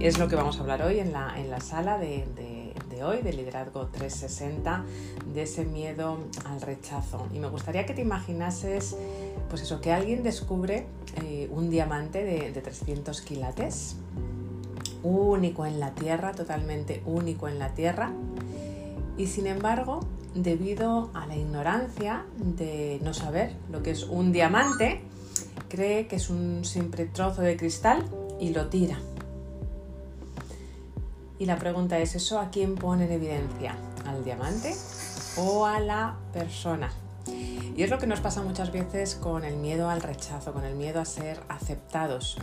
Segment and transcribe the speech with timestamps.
[0.00, 2.24] es lo que vamos a hablar hoy en la, en la sala de,
[3.04, 4.84] hoy, de Liderazgo 360,
[5.34, 7.26] de ese miedo al rechazo.
[7.34, 8.96] Y me gustaría que te imaginases,
[9.48, 10.86] pues eso, que alguien descubre
[11.22, 13.96] eh, un diamante de, de 300 quilates,
[15.02, 18.12] único en la Tierra, totalmente único en la Tierra,
[19.16, 20.00] y sin embargo,
[20.34, 25.00] debido a la ignorancia de no saber lo que es un diamante,
[25.68, 28.04] cree que es un simple trozo de cristal
[28.40, 28.98] y lo tira.
[31.38, 33.76] Y la pregunta es, ¿eso a quién pone en evidencia?
[34.06, 34.74] ¿Al diamante
[35.36, 36.90] o a la persona?
[37.76, 40.74] Y es lo que nos pasa muchas veces con el miedo al rechazo, con el
[40.74, 42.36] miedo a ser aceptados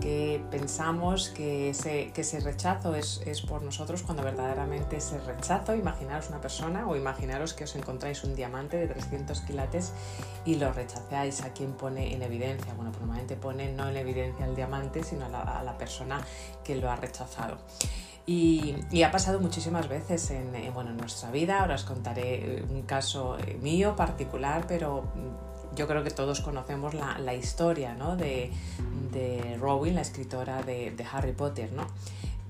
[0.00, 5.74] que pensamos que ese, que ese rechazo es, es, por nosotros cuando verdaderamente ese rechazo,
[5.74, 9.92] imaginaros una persona o imaginaros que os encontráis un diamante de 300 quilates
[10.44, 12.72] y lo rechazáis a quien pone en evidencia.
[12.74, 16.20] Bueno, pues normalmente pone no en evidencia el diamante, sino a la, persona
[16.64, 17.58] que lo ha rechazado.
[18.26, 21.60] Y, ha pasado muchísimas veces en, en, bueno, en nuestra vida.
[21.60, 25.04] Ahora os contaré un caso mío particular, pero
[25.76, 28.16] yo creo que todos conocemos la, la historia ¿no?
[28.16, 28.50] de,
[29.12, 31.86] de, Rowling, la escritora de, de Harry Potter, ¿no?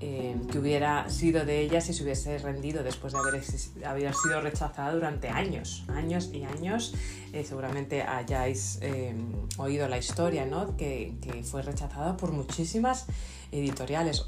[0.03, 3.43] Eh, que hubiera sido de ella si se hubiese rendido después de haber,
[3.85, 6.95] haber sido rechazada durante años, años y años.
[7.35, 9.15] Eh, seguramente hayáis eh,
[9.59, 10.75] oído la historia, ¿no?
[10.79, 13.09] que, que, fue rechazada por muchísimas
[13.53, 14.25] editoriales.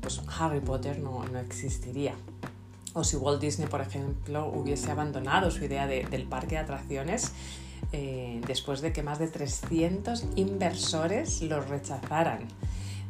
[0.00, 2.14] Pues Harry Potter no, no existiría
[2.94, 7.32] o si Walt Disney, por ejemplo, hubiese abandonado su idea de, del parque de atracciones
[7.96, 12.48] eh, después de que más de 300 inversores los rechazaran.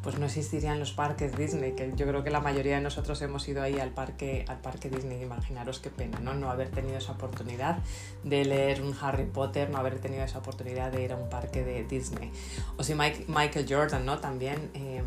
[0.02, 3.48] Pues no existirían los parques Disney, que yo creo que la mayoría de nosotros hemos
[3.48, 5.22] ido ahí al parque, al parque Disney.
[5.22, 6.34] Imaginaros qué pena, ¿no?
[6.34, 7.78] No haber tenido esa oportunidad
[8.24, 11.64] de leer un Harry Potter, no haber tenido esa oportunidad de ir a un parque
[11.64, 12.30] de Disney.
[12.76, 14.18] O si Michael Jordan, ¿no?
[14.18, 15.02] También eh,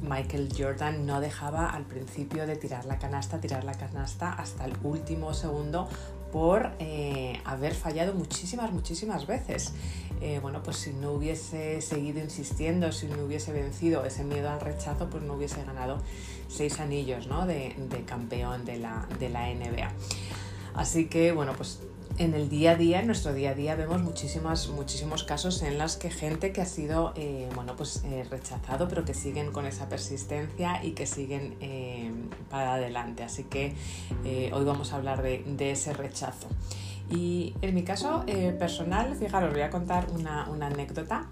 [0.00, 4.74] Michael Jordan no dejaba al principio de tirar la canasta, tirar la canasta hasta el
[4.84, 5.88] último segundo
[6.32, 9.74] por eh, haber fallado muchísimas, muchísimas veces.
[10.20, 14.60] Eh, bueno, pues si no hubiese seguido insistiendo, si no hubiese vencido ese miedo al
[14.60, 15.98] rechazo, pues no hubiese ganado
[16.48, 17.46] seis anillos ¿no?
[17.46, 19.92] de, de, campeón de la, de la NBA.
[20.74, 21.80] Así que, bueno, pues
[22.18, 25.78] en el día a día, en nuestro día a día, vemos muchísimas, muchísimos casos en
[25.78, 29.66] los que gente que ha sido eh, bueno, pues, eh, rechazado, pero que siguen con
[29.66, 32.10] esa persistencia y que siguen eh,
[32.50, 33.22] para adelante.
[33.22, 33.74] Así que
[34.24, 36.48] eh, hoy vamos a hablar de, ese rechazo.
[37.10, 38.24] Y en mi caso
[38.58, 41.26] personal, fijaros, voy a contar una anécdota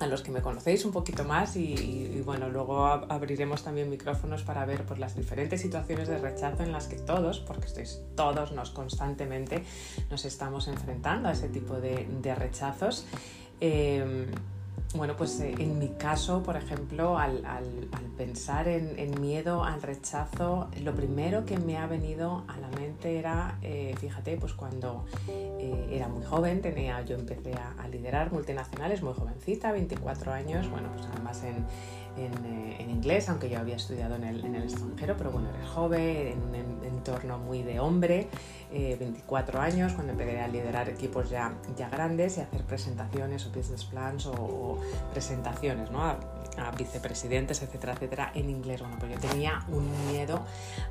[0.00, 4.64] a los que me conocéis un poquito más y, bueno, luego abriremos también micrófonos para
[4.64, 8.70] ver pues, las diferentes situaciones de rechazo en las que todos, porque estáis todos nos
[8.70, 9.64] constantemente
[10.10, 13.06] nos estamos enfrentando a ese tipo de, de rechazos.
[13.60, 14.26] Eh,
[14.94, 17.64] bueno, pues eh, en mi caso, por ejemplo, al, al,
[18.16, 23.18] pensar en, en, miedo al rechazo, lo primero que me ha venido a la mente
[23.18, 28.32] era, eh, fíjate, pues cuando eh, era muy joven, tenía, yo empecé a, a, liderar
[28.32, 31.66] multinacionales, muy jovencita, 24 años, bueno, pues además en,
[32.16, 32.46] en,
[32.78, 36.28] en inglés, aunque yo había estudiado en el, en el, extranjero, pero bueno, eres joven,
[36.28, 38.28] en un entorno muy de hombre,
[38.70, 43.84] 24 años, cuando empecé a liderar equipos ya, ya grandes y hacer presentaciones o business
[43.84, 44.80] plans o,
[45.12, 46.02] presentaciones ¿no?
[46.02, 46.18] a,
[46.56, 48.80] a, vicepresidentes, etcétera, etcétera, en inglés.
[48.80, 50.40] Bueno, pues yo tenía un miedo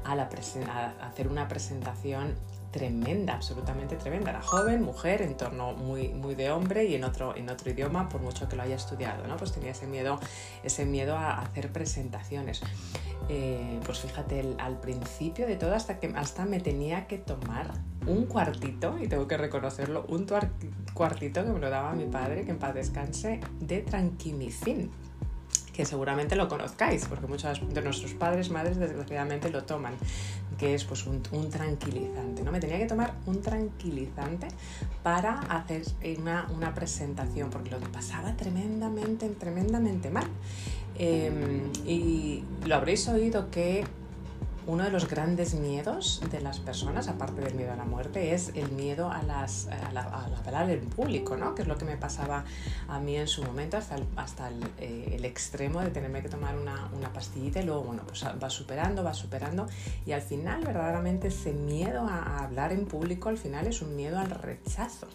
[0.05, 0.29] a, la
[0.69, 2.35] a hacer una presentación
[2.73, 4.31] tremenda, absolutamente tremenda.
[4.31, 8.19] Era joven, mujer, entorno muy, muy de hombre y en otro, en otro idioma, por
[8.19, 9.37] mucho que lo haya estudiado, ¿no?
[9.37, 10.19] Pues tenía ese miedo,
[10.63, 12.61] ese miedo a hacer presentaciones.
[13.29, 17.71] Eh, pues fíjate, al principio de todo, hasta que hasta me tenía que tomar
[18.07, 20.27] un cuartito, y tengo que reconocerlo, un
[20.93, 24.91] cuartito que me lo daba mi padre, que en paz descanse, de tranquimicin
[25.73, 29.95] que seguramente lo conozcáis, porque muchos de nuestros padres, madres, desgraciadamente lo toman,
[30.57, 32.43] que es pues un, tranquilizante.
[32.43, 32.51] ¿no?
[32.51, 34.47] Me tenía que tomar un tranquilizante
[35.01, 35.83] para hacer
[36.19, 40.27] una, una presentación, porque lo pasaba tremendamente, tremendamente mal.
[40.95, 41.31] Eh,
[41.85, 43.83] y lo habréis oído que
[44.65, 48.51] uno de los grandes miedos de las personas, aparte del miedo a la muerte, es
[48.55, 51.55] el miedo a, las, a, la, a hablar en público, ¿no?
[51.55, 52.43] que es lo que me pasaba
[52.87, 56.57] a mí en su momento hasta el, hasta el, eh, extremo de tenerme que tomar
[56.57, 59.67] una, una, pastillita y luego bueno, pues va superando, va superando
[60.05, 63.95] y al final verdaderamente ese miedo a, a hablar en público al final es un
[63.95, 65.07] miedo al rechazo,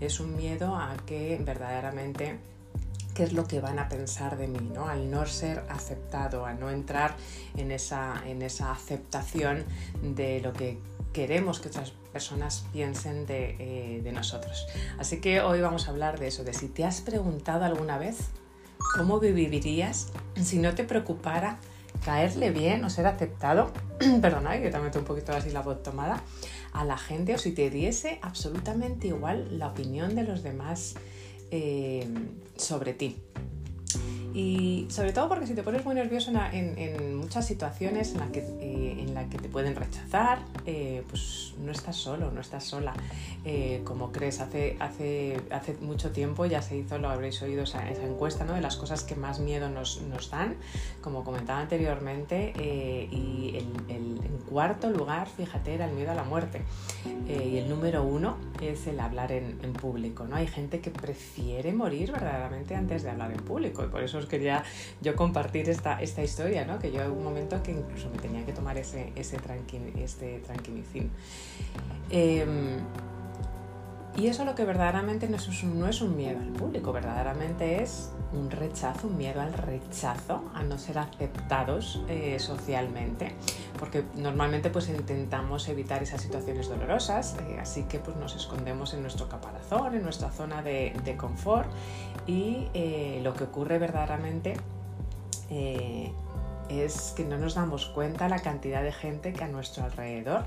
[0.00, 2.38] es un miedo a que verdaderamente
[3.16, 4.88] qué es lo que van a pensar de mí, ¿no?
[4.88, 7.16] Al no ser aceptado, a no entrar
[7.56, 9.64] en esa, en esa aceptación
[10.02, 10.78] de lo que
[11.14, 14.66] queremos que otras personas piensen de, eh, nosotros.
[14.98, 18.18] Así que hoy vamos a hablar de eso, de si te has preguntado alguna vez
[18.96, 20.08] cómo vivirías
[20.42, 21.58] si no te preocupara
[22.04, 23.72] caerle bien o ser aceptado,
[24.20, 26.22] perdona, que te meto un poquito así la voz tomada,
[26.74, 30.96] a la gente o si te diese absolutamente igual la opinión de los demás
[31.48, 32.06] eh,
[32.54, 33.14] sobre ti.
[34.36, 38.40] Y sobre todo porque si te pones muy nervioso en, muchas situaciones en las que,
[38.40, 42.92] eh, en la que te pueden rechazar, eh, pues no estás solo, no estás sola.
[43.46, 47.88] Eh, como crees, hace, hace, hace mucho tiempo ya se hizo, lo habréis oído, esa,
[47.88, 48.52] esa encuesta ¿no?
[48.52, 50.56] de las cosas que más miedo nos, nos dan,
[51.00, 52.52] como comentaba anteriormente,
[53.10, 56.60] y el, el, en cuarto lugar, fíjate, era el miedo a la muerte.
[57.26, 60.26] y el número uno es el hablar en, en, público.
[60.26, 60.36] ¿no?
[60.36, 64.64] Hay gente que prefiere morir verdaderamente antes de hablar en público y por eso quería
[65.00, 66.78] yo compartir esta, esta historia, ¿no?
[66.78, 69.38] que yo en un momento que incluso me tenía que tomar ese, ese
[69.98, 71.10] este tranquilizín.
[72.10, 72.78] Em,
[74.16, 75.62] y eso lo que verdaderamente no es,
[76.02, 80.98] un, miedo al público, verdaderamente es un rechazo, un miedo al rechazo, a no ser
[80.98, 83.34] aceptados eh, socialmente,
[83.78, 89.02] porque normalmente pues intentamos evitar esas situaciones dolorosas, eh, así que pues nos escondemos en
[89.02, 91.68] nuestro caparazón, en nuestra zona de, confort
[92.26, 94.54] y eh, lo que ocurre verdaderamente
[96.70, 100.46] es que no nos damos cuenta la cantidad de gente que a nuestro alrededor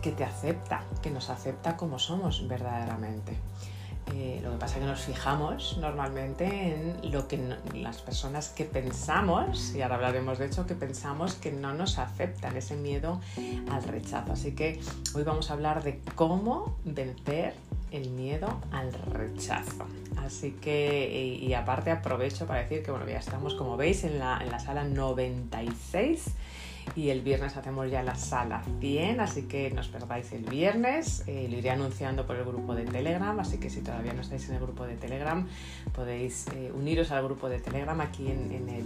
[0.00, 3.36] que te acepta, que nos acepta como somos verdaderamente.
[4.14, 7.38] Eh, lo que pasa es que nos fijamos normalmente en lo que
[7.74, 12.56] las personas que pensamos, y ahora hablaremos de hecho, que pensamos que no nos aceptan,
[12.56, 13.20] ese miedo
[13.70, 14.32] al rechazo.
[14.32, 14.80] Así que
[15.14, 17.54] hoy vamos a hablar de cómo vencer
[17.90, 19.86] el miedo al rechazo.
[20.16, 24.38] Así que, y, aparte aprovecho para decir que, bueno, ya estamos, como veis, en la,
[24.42, 26.24] en la sala 96
[26.94, 31.24] y el viernes hacemos ya la sala 100, así que no os perdáis el viernes,
[31.26, 34.48] eh, lo iré anunciando por el grupo de Telegram, así que si todavía no estáis
[34.48, 35.46] en el grupo de Telegram
[35.92, 38.84] podéis eh, uniros al grupo de Telegram aquí en, el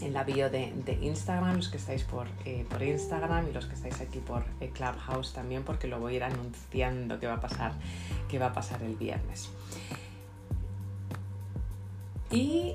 [0.00, 3.74] en la bio de, Instagram, los que estáis por, eh, por, Instagram y los que
[3.74, 4.44] estáis aquí por
[4.74, 7.72] Clubhouse también, porque lo voy a ir anunciando va a pasar,
[8.28, 9.48] que va a pasar el viernes.
[12.32, 12.74] Y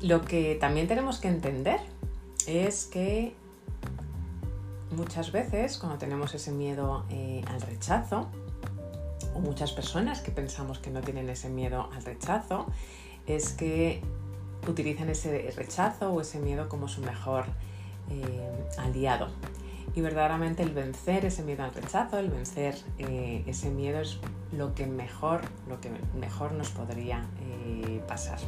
[0.00, 1.78] lo que también tenemos que entender
[2.46, 3.34] es que
[4.94, 8.28] muchas veces cuando tenemos ese miedo eh, al rechazo,
[9.34, 12.66] o muchas personas que pensamos que no tienen ese miedo al rechazo,
[13.26, 14.00] es que
[14.68, 17.46] utilizan ese rechazo o ese miedo como su mejor
[18.10, 19.28] eh, aliado.
[19.94, 24.18] Y verdaderamente el vencer ese miedo al rechazo, el vencer eh, ese miedo es
[24.52, 27.26] lo que mejor, lo que mejor nos podría
[28.06, 28.38] pasar.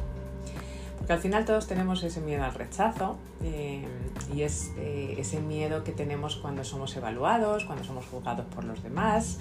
[0.97, 3.85] Porque al final todos tenemos ese miedo al rechazo eh,
[4.33, 8.83] y es eh, ese miedo que tenemos cuando somos evaluados, cuando somos juzgados por los
[8.83, 9.39] demás.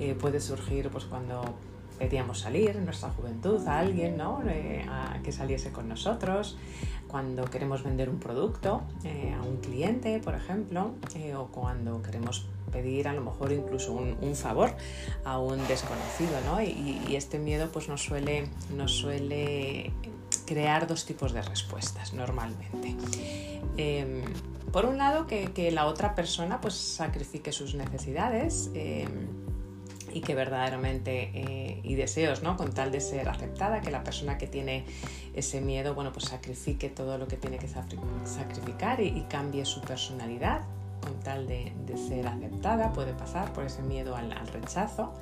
[0.00, 1.44] Eh, puede surgir pues, cuando
[1.98, 4.42] pedíamos salir en nuestra juventud a alguien ¿no?
[4.90, 6.58] a que saliese con nosotros,
[7.06, 10.94] cuando queremos vender un producto a un cliente, por ejemplo,
[11.38, 14.74] o cuando queremos pedir a lo mejor incluso un, favor
[15.24, 16.60] a un desconocido, ¿no?
[16.60, 19.92] Y, este miedo pues nos suele, nos suele
[20.44, 22.96] crear dos tipos de respuestas normalmente.
[23.76, 24.22] Em,
[24.72, 29.28] por un lado, que, la otra persona pues sacrifique sus necesidades em,
[30.12, 32.56] y que verdaderamente eh, y deseos, ¿no?
[32.56, 34.84] Con tal de ser aceptada, que la persona que tiene
[35.34, 40.62] ese miedo, bueno, pues sacrifique todo lo que tiene que sacrificar y, cambie su personalidad
[41.00, 41.72] con tal de,
[42.08, 45.12] ser aceptada, puede pasar por ese miedo al, al rechazo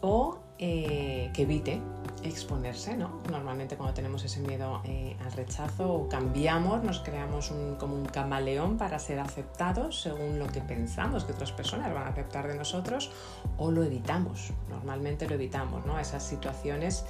[0.00, 1.82] o eh, que evite
[2.22, 3.20] exponerse, ¿no?
[3.30, 8.98] Normalmente cuando tenemos ese miedo eh, al rechazo cambiamos, nos creamos como un camaleón para
[8.98, 13.10] ser aceptados según lo que pensamos que otras personas van a aceptar de nosotros
[13.58, 15.98] o lo evitamos, normalmente lo evitamos, ¿no?
[16.00, 17.04] Esas situaciones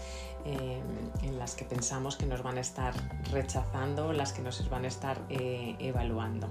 [0.45, 0.81] eh,
[1.23, 2.95] en las que pensamos que nos van a estar
[3.31, 6.49] rechazando, las que nos van a estar evaluando.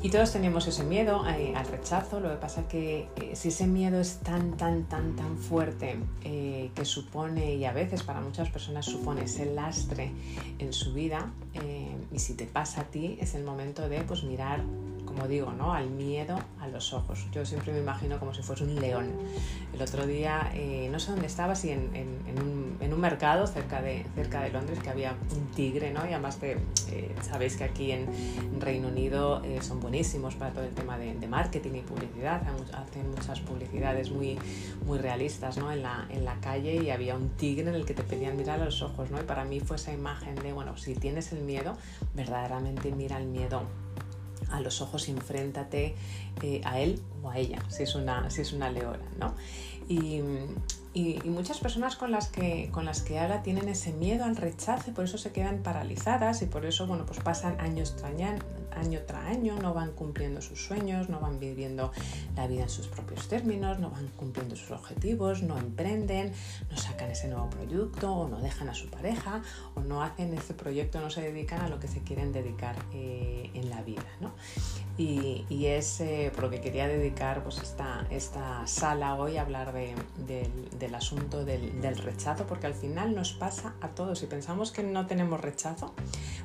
[0.00, 3.48] Y todos tenemos ese miedo eh, al rechazo, lo que pasa es que eh, si
[3.48, 8.20] ese miedo es tan, tan, tan, tan fuerte eh, que supone, y a veces para
[8.20, 10.12] muchas personas supone ese lastre
[10.60, 11.32] en su vida,
[12.12, 14.62] y si te pasa a ti, es el momento de pues, mirar
[15.08, 15.72] como digo, ¿no?
[15.72, 17.26] al miedo a los ojos.
[17.32, 19.10] Yo siempre me imagino como si fuese un león.
[19.72, 21.88] El otro día, eh, no sé dónde estaba, si en,
[22.38, 26.04] un, mercado cerca de, cerca de Londres, que había un tigre, ¿no?
[26.04, 26.58] y además eh,
[27.22, 28.08] sabéis que aquí en
[28.60, 33.38] Reino Unido eh, son buenísimos para todo el tema de, marketing y publicidad, hacen muchas
[33.40, 34.36] publicidades muy,
[34.84, 35.70] muy realistas ¿no?
[35.70, 38.60] en, la, en la calle y había un tigre en el que te pedían mirar
[38.60, 39.12] a los ojos.
[39.12, 39.20] ¿no?
[39.20, 41.76] Y para mí fue esa imagen de, bueno, si tienes el miedo,
[42.14, 43.62] verdaderamente mira el miedo
[44.50, 45.94] a los ojos enfréntate
[46.42, 49.04] eh, a él o a ella, si es una, si es una leona.
[49.18, 49.34] ¿no?
[49.88, 50.20] Y,
[50.94, 54.90] y, muchas personas con las, que, con las que habla tienen ese miedo al rechazo
[54.90, 57.96] y por eso se quedan paralizadas y por eso bueno, pues pasan años
[58.78, 61.92] año, tras año, no van cumpliendo sus sueños, no van viviendo
[62.36, 66.32] la vida en sus propios términos, no van cumpliendo sus objetivos, no emprenden,
[66.70, 69.42] no sacan ese nuevo proyecto o no dejan a su pareja
[69.74, 73.50] o no hacen ese proyecto, no se dedican a lo que se quieren dedicar eh,
[73.54, 74.06] en la vida.
[74.20, 74.32] ¿no?
[74.98, 79.42] Y, y, es eh, por lo que quería dedicar pues, esta, esta sala hoy a
[79.42, 79.94] hablar de,
[80.76, 84.18] del asunto del, del, rechazo, porque al final nos pasa a todos.
[84.18, 85.94] Si pensamos que no tenemos rechazo,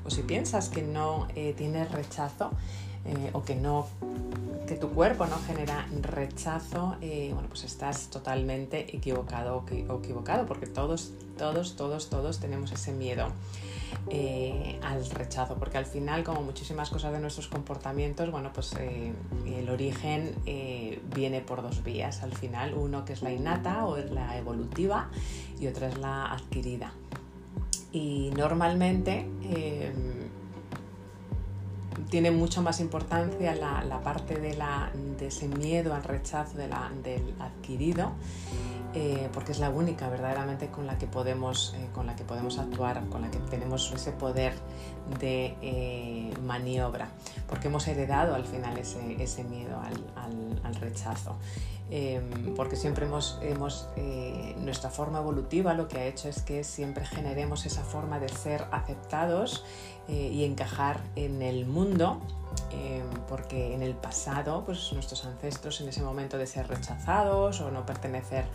[0.06, 2.52] o si piensas que no eh, tienes rechazo,
[3.06, 3.88] eh, o que no
[4.66, 10.68] que tu cuerpo no genera rechazo, eh, bueno, pues estás totalmente equivocado o equivocado, porque
[10.68, 13.28] todos, todos, todos, todos tenemos ese miedo
[14.10, 19.70] eh, al rechazo, porque al final, como muchísimas cosas de nuestros comportamientos, bueno, pues el
[19.70, 20.36] origen
[21.14, 22.24] viene por dos vías.
[22.24, 25.10] Al final, uno que es la innata o es la evolutiva
[25.60, 26.94] y otra es la adquirida.
[27.92, 29.28] Y normalmente
[32.14, 36.92] tiene mucho más importancia la, parte de, la, de, ese miedo al rechazo de la,
[37.04, 38.12] del adquirido,
[38.96, 42.60] eh, porque es la única verdaderamente con la que podemos, eh, con la que podemos
[42.60, 44.54] actuar, con la que tenemos ese poder
[45.20, 47.10] de eh, maniobra,
[47.48, 51.38] porque hemos heredado al final ese, miedo al, rechazo.
[52.56, 53.88] Porque siempre hemos, hemos
[54.58, 58.66] nuestra forma evolutiva lo que ha hecho es que siempre generemos esa forma de ser
[58.72, 59.64] aceptados
[60.08, 62.20] eh, y encajar en el mundo,
[62.72, 67.72] eh, porque en el pasado pues nuestros ancestros en ese momento de ser rechazados o
[67.72, 68.46] no pertenecer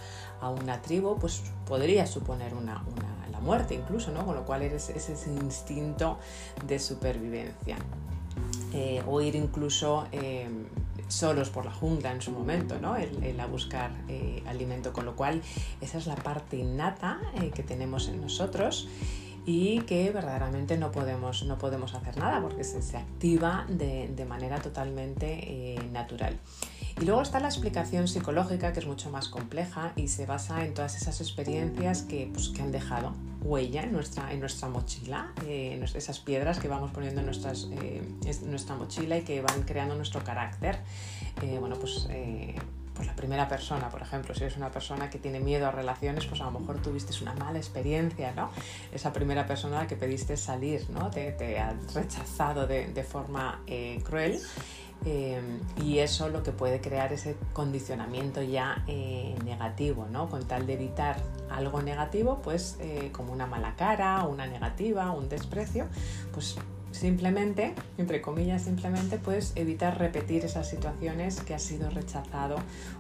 [0.40, 2.85] a una tribu, pues podría suponer una,
[3.30, 4.26] la muerte incluso, ¿no?
[4.26, 6.18] con lo cual es, ese instinto
[6.66, 7.76] de supervivencia.
[8.75, 10.06] Eh, o ir incluso
[11.09, 12.97] solos por la jungla en su momento, ¿no?
[12.97, 13.91] el, a buscar
[14.47, 15.43] alimento, con lo cual
[15.81, 17.21] esa es la parte innata
[17.55, 18.88] que tenemos en nosotros
[19.49, 24.25] y que verdaderamente no podemos, no podemos hacer nada porque se, se activa de, de,
[24.27, 26.38] manera totalmente eh, natural.
[27.00, 30.75] Y luego está la explicación psicológica, que es mucho más compleja y se basa en
[30.75, 35.81] todas esas experiencias que, pues, que han dejado huella en nuestra, en nuestra mochila, eh,
[35.95, 39.95] esas piedras que vamos poniendo en, nuestras, eh, en nuestra mochila y que van creando
[39.95, 40.78] nuestro carácter.
[41.43, 42.09] Eh, bueno, pues
[42.99, 46.26] pues la primera persona, por ejemplo, si eres una persona que tiene miedo a relaciones,
[46.26, 48.50] pues a lo mejor tuviste una mala experiencia, ¿no?
[48.90, 51.09] Esa primera persona a la que pediste salir, ¿no?
[51.09, 54.40] Te, te ha rechazado de, de forma eh, cruel.
[55.05, 55.40] Eh,
[55.83, 60.28] y eso lo que puede crear ese condicionamiento ya eh, negativo, ¿no?
[60.28, 61.17] Con tal de evitar
[61.50, 62.76] algo negativo, pues
[63.12, 65.87] como una mala cara, una negativa, un desprecio,
[66.33, 66.57] pues
[66.90, 72.57] simplemente, entre comillas, simplemente puedes evitar repetir esas situaciones que has sido rechazado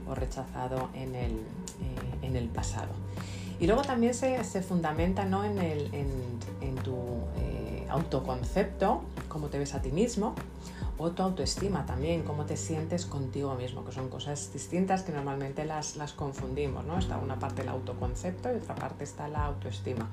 [0.08, 2.92] o rechazado en el, eh, en el pasado.
[3.60, 5.44] Y luego también se, se fundamenta ¿no?
[5.44, 6.94] en, el, en, tu
[7.38, 10.34] eh, autoconcepto, cómo te ves a ti mismo,
[10.98, 15.64] o tu autoestima también, cómo te sientes contigo mismo, que son cosas distintas que normalmente
[15.64, 16.98] las, las confundimos, ¿no?
[16.98, 20.08] Está una parte el autoconcepto y otra parte está la autoestima.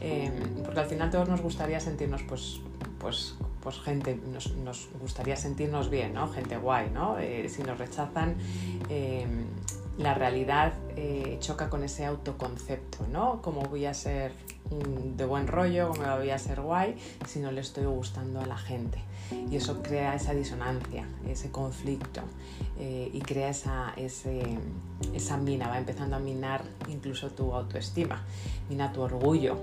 [0.00, 0.30] Eh,
[0.64, 2.60] porque al final todos nos gustaría sentirnos pues
[2.98, 6.28] pues, pues gente, nos, nos, gustaría sentirnos bien, ¿no?
[6.28, 7.18] Gente guay, ¿no?
[7.18, 8.36] Eh, si nos rechazan,
[8.88, 9.26] eh,
[9.98, 10.72] la realidad
[11.40, 13.42] choca con ese autoconcepto, ¿no?
[13.42, 14.32] ¿Cómo voy a ser
[15.16, 18.56] de buen rollo, cómo voy a ser guay si no le estoy gustando a la
[18.56, 18.98] gente?
[19.50, 22.20] Y eso crea esa disonancia, ese conflicto
[22.78, 28.24] y crea esa, esa mina, va empezando a minar incluso tu autoestima,
[28.68, 29.56] mina tu orgullo,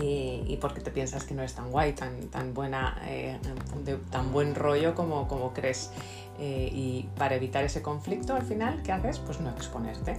[0.00, 3.38] y, porque te piensas que no es tan guay, tan, tan buena, eh,
[3.84, 5.90] de tan buen rollo como, como crees.
[6.38, 9.18] Eh, y para evitar ese conflicto, al final, ¿qué haces?
[9.18, 10.18] Pues no exponerte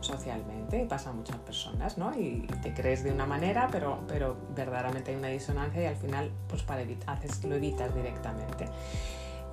[0.00, 2.12] socialmente, pasa a muchas personas, ¿no?
[2.18, 6.30] Y, te crees de una manera, pero, pero verdaderamente hay una disonancia y al final,
[6.48, 8.68] pues para evitar, haces, lo evitas directamente.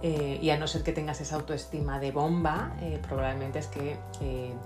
[0.04, 2.76] Eh, y a no ser que tengas esa autoestima de bomba,
[3.08, 3.98] probablemente es que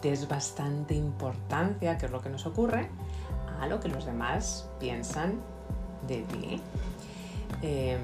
[0.02, 2.90] des bastante importancia, que es lo que nos ocurre,
[3.62, 5.40] a lo que los demás piensan
[6.08, 6.62] de ti.
[7.62, 8.00] Em,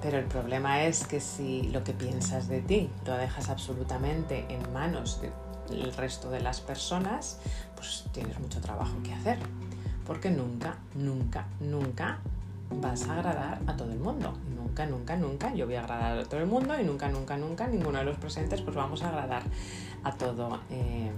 [0.00, 4.72] pero el problema es que si lo que piensas de ti lo dejas absolutamente en
[4.72, 5.20] manos
[5.68, 7.38] del resto de las personas,
[7.76, 9.38] pues tienes mucho trabajo que hacer.
[10.06, 12.18] Porque nunca, nunca, nunca
[12.80, 14.32] vas a agradar a todo el mundo.
[14.56, 17.66] Nunca, nunca, nunca yo voy a agradar a todo el mundo y nunca, nunca, nunca
[17.66, 19.42] ninguno de los presentes pues vamos a agradar
[20.04, 21.10] a todo, em,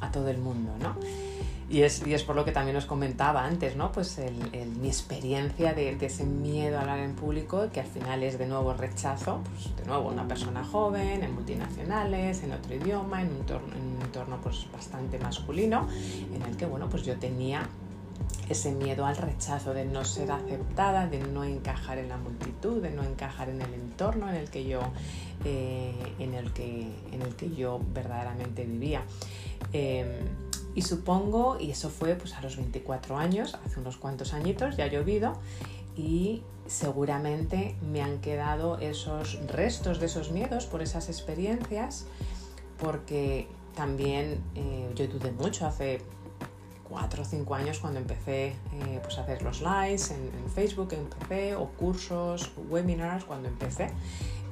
[0.00, 0.96] a todo el mundo, ¿no?
[1.72, 3.92] Y es, y es, por lo que también os comentaba antes, ¿no?
[3.92, 4.20] Pues
[4.78, 8.74] mi experiencia de, ese miedo a hablar en público, que al final es de nuevo
[8.74, 13.96] rechazo, pues de nuevo una persona joven, en multinacionales, en otro idioma, en un, en
[13.96, 15.88] un entorno pues bastante masculino,
[16.34, 17.66] en el que, bueno, pues yo tenía
[18.50, 22.90] ese miedo al rechazo, de no ser aceptada, de no encajar en la multitud, de
[22.90, 24.82] no encajar en el entorno en el que yo,
[25.46, 29.02] eh, en el que, en el que yo verdaderamente vivía.
[29.72, 34.76] Em, y supongo, y eso fue pues, a los 24 años, hace unos cuantos añitos,
[34.76, 35.38] ya ha llovido,
[35.96, 42.06] y seguramente me han quedado esos restos de esos miedos por esas experiencias,
[42.78, 46.00] porque también eh, yo dudé mucho hace
[46.88, 51.54] cuatro o cinco años cuando empecé eh, pues a hacer los lives en, Facebook, empecé,
[51.56, 53.88] o cursos, webinars cuando empecé,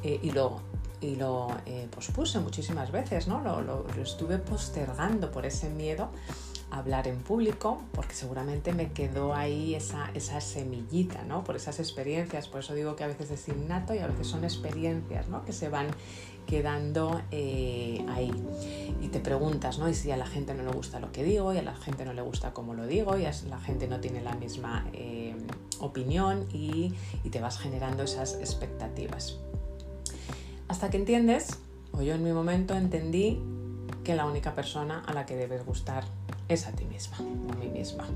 [0.02, 0.60] eh, y lo,
[1.00, 3.40] y lo eh, pospuse muchísimas veces, ¿no?
[3.40, 6.10] Lo, lo, estuve postergando por ese miedo
[6.70, 11.42] a hablar en público, porque seguramente me quedó ahí esa, esa semillita, ¿no?
[11.42, 14.44] Por esas experiencias, por eso digo que a veces es innato y a veces son
[14.44, 15.44] experiencias, ¿no?
[15.44, 15.88] Que se van
[16.46, 18.32] quedando eh, ahí.
[19.00, 19.88] Y te preguntas, ¿no?
[19.88, 22.04] Y si a la gente no le gusta lo que digo, y a la gente
[22.04, 25.34] no le gusta cómo lo digo, y a la gente no tiene la misma eh,
[25.80, 29.38] opinión y, y te vas generando esas expectativas.
[30.70, 31.58] Hasta que entiendes,
[31.90, 33.42] o yo en mi momento entendí
[34.04, 36.04] que la única persona a la que debes gustar
[36.48, 38.06] es a ti misma a mí misma.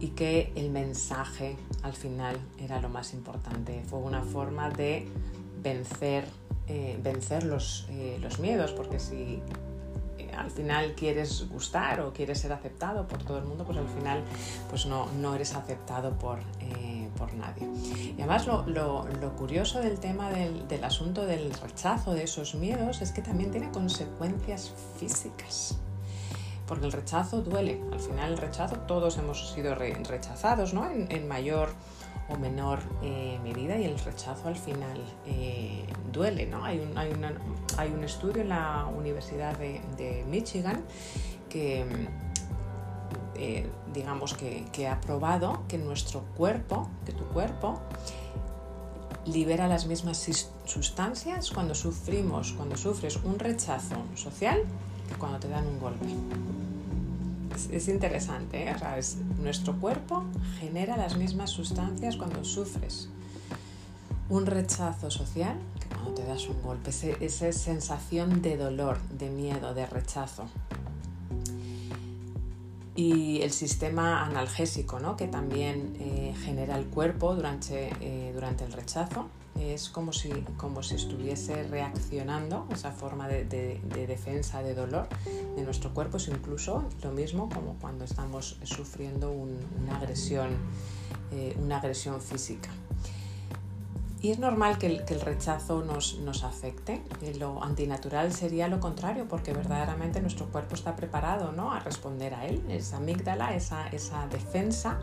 [0.00, 3.82] Y que el mensaje al final era lo más importante.
[3.90, 5.06] Fue una forma de
[5.62, 6.24] vencer
[6.66, 9.42] eh, vencer los, eh, los, miedos, porque si
[10.16, 13.88] eh, al final quieres gustar o quieres ser aceptado por todo el mundo, pues al
[13.88, 14.22] final
[14.70, 16.38] pues no, no eres aceptado por,
[17.34, 17.68] nadie.
[18.16, 23.02] Y además lo, lo, curioso del tema del, del, asunto del rechazo de esos miedos
[23.02, 25.78] es que también tiene consecuencias físicas.
[26.66, 27.80] Porque el rechazo duele.
[27.92, 30.90] Al final el rechazo todos hemos sido rechazados, ¿no?
[30.90, 31.70] En, en mayor
[32.28, 36.46] o menor eh, medida y el rechazo al final eh, duele.
[36.46, 36.64] ¿no?
[36.64, 37.12] Hay, un, hay,
[37.76, 40.82] hay, un, estudio en la Universidad de, Michigan
[41.48, 41.84] que,
[43.34, 47.80] eh, digamos que, que, ha probado que nuestro cuerpo, que tu cuerpo,
[49.26, 50.28] libera las mismas
[50.64, 54.62] sustancias cuando sufrimos, cuando sufres un rechazo social
[55.08, 56.06] que cuando te dan un golpe
[57.70, 58.74] es, interesante, ¿eh?
[59.40, 60.24] nuestro cuerpo
[60.58, 63.08] genera las mismas sustancias cuando sufres
[64.28, 69.74] un rechazo social que cuando te das un golpe, esa sensación de dolor, de miedo,
[69.74, 70.46] de rechazo.
[72.94, 75.16] Y el sistema analgésico ¿no?
[75.16, 79.28] que también eh, genera el cuerpo durante, eh, durante el rechazo
[79.60, 85.08] es como si, como si estuviese reaccionando, esa forma de, defensa de dolor
[85.56, 90.50] de nuestro cuerpo es incluso lo mismo como cuando estamos sufriendo una, agresión,
[91.32, 92.70] eh, una agresión física.
[94.22, 97.02] Y es normal que el, rechazo nos, afecte.
[97.40, 101.72] Lo antinatural sería lo contrario, porque verdaderamente nuestro cuerpo está preparado ¿no?
[101.72, 102.62] a responder a él.
[102.68, 103.88] Esa amígdala, esa,
[104.30, 105.00] defensa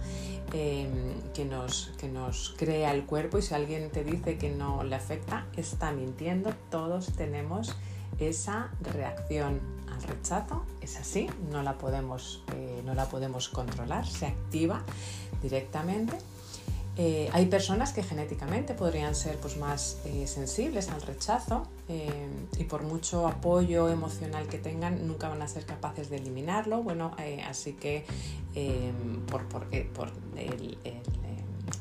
[0.54, 3.38] em, que, nos, crea el cuerpo.
[3.40, 6.54] Y si alguien te dice que no le afecta, está mintiendo.
[6.72, 7.76] Todos tenemos
[8.20, 9.60] esa reacción
[9.94, 10.64] al rechazo.
[10.80, 14.82] Es así, no la podemos, eh, no la podemos controlar, se activa
[15.42, 16.18] directamente
[17.02, 22.66] eh, hay personas que genéticamente podrían ser pues, más eh, sensibles al rechazo eh, y
[22.66, 26.84] por mucho apoyo emocional que tengan nunca van a ser capaces de eliminarlo.
[26.84, 27.16] Bueno,
[27.48, 28.04] así que
[29.32, 29.46] por,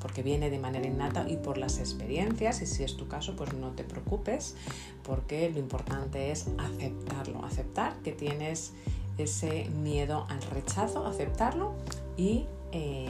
[0.01, 3.53] porque viene de manera innata y por las experiencias y si es tu caso pues
[3.55, 4.55] no te preocupes
[5.03, 8.73] porque lo importante es aceptarlo, aceptar que tienes
[9.17, 11.73] ese miedo al rechazo, aceptarlo
[12.17, 13.09] y eh,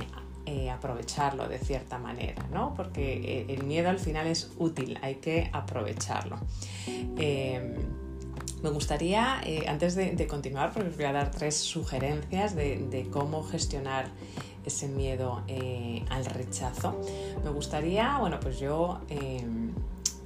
[0.72, 2.74] aprovecharlo de cierta manera, ¿no?
[2.74, 6.38] Porque eh, el miedo al final es útil, hay que aprovecharlo.
[6.86, 7.74] Em,
[8.62, 13.42] me gustaría, eh, antes de, continuar, porque os voy a dar tres sugerencias de, cómo
[13.44, 14.10] gestionar
[14.64, 15.44] ese miedo
[16.10, 17.00] al rechazo.
[17.44, 19.72] Me gustaría, bueno, pues yo em,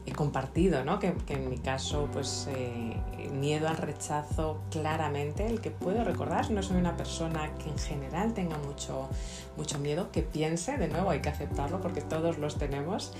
[0.06, 0.98] he compartido, ¿no?
[0.98, 2.96] que, en mi caso, pues eh,
[3.32, 8.34] miedo al rechazo claramente, el que puedo recordar, no soy una persona que en general
[8.34, 9.08] tenga mucho,
[9.56, 13.12] mucho miedo, que piense, de nuevo hay que aceptarlo porque todos los tenemos,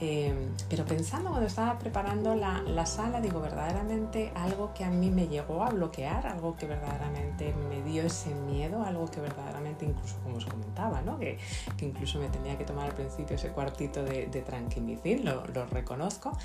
[0.00, 0.32] eh,
[0.70, 5.26] pero pensando cuando estaba preparando la, la, sala, digo, verdaderamente algo que a mí me
[5.26, 10.36] llegó a bloquear, algo que verdaderamente me dio ese miedo, algo que verdaderamente, incluso como
[10.36, 11.18] os comentaba, ¿no?
[11.18, 11.38] que,
[11.80, 16.36] incluso me tenía que tomar al principio ese cuartito de, de tranquimicin, lo, lo reconozco,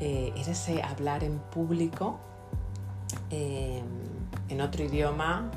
[0.00, 2.18] eh, era ese hablar en público.
[3.30, 3.82] Eh,
[4.48, 5.50] en otro idioma,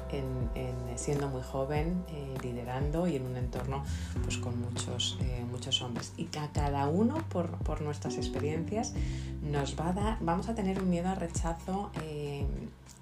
[0.98, 3.84] siendo muy joven, eh, liderando y en un entorno
[4.24, 6.14] pues, con muchos, eh, muchos hombres.
[6.18, 8.94] Y a cada uno, por, nuestras experiencias,
[9.42, 12.46] nos va a dar, vamos a tener un miedo al rechazo eh,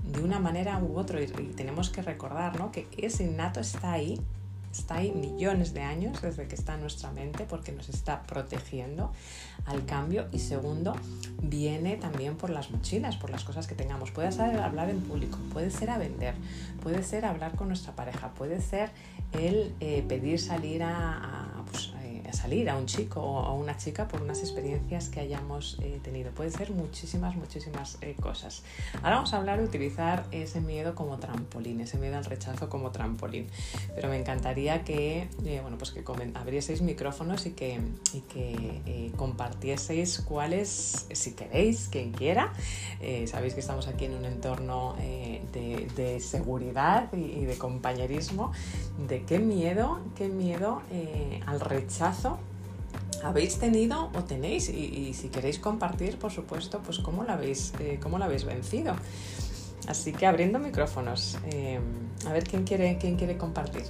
[0.04, 2.72] de una manera u otra y, tenemos que recordar ¿no?
[2.72, 4.20] que ese innato está ahí
[4.80, 9.12] está ahí millones de años desde que está en nuestra mente porque nos está protegiendo
[9.66, 10.96] al cambio y segundo
[11.42, 14.12] viene también por las mochilas, por las cosas que tengamos.
[14.12, 16.36] Puede ser hablar en público, puede ser a vender,
[16.82, 18.92] puede ser hablar con nuestra pareja, puede ser
[19.34, 21.94] el eh, pedir salir a, pues,
[22.36, 26.32] salir a un chico o a una chica por unas experiencias que hayamos eh, tenido.
[26.32, 28.64] Puede ser muchísimas, muchísimas eh, cosas.
[29.02, 32.92] Ahora vamos a hablar de utilizar ese miedo como trampolín, ese miedo al rechazo como
[32.92, 33.48] trampolín.
[33.96, 36.04] Pero me encantaría que, eh, bueno, pues que
[36.36, 37.80] abrieseis micrófonos y que,
[38.14, 42.54] y que compartieseis cuáles, si queréis, quien quiera.
[43.28, 44.96] sabéis que estamos aquí en un entorno
[45.54, 48.52] de, de, seguridad y, y, de compañerismo.
[49.08, 50.82] De qué miedo, qué miedo
[51.46, 52.25] al rechazo
[53.24, 58.00] habéis tenido o tenéis y, si queréis compartir, por supuesto, pues cómo lo habéis, eh,
[58.02, 58.96] cómo lo habéis vencido.
[59.88, 61.80] Así que abriendo micrófonos, eh,
[62.28, 63.84] a ver quién quiere, quién quiere compartir.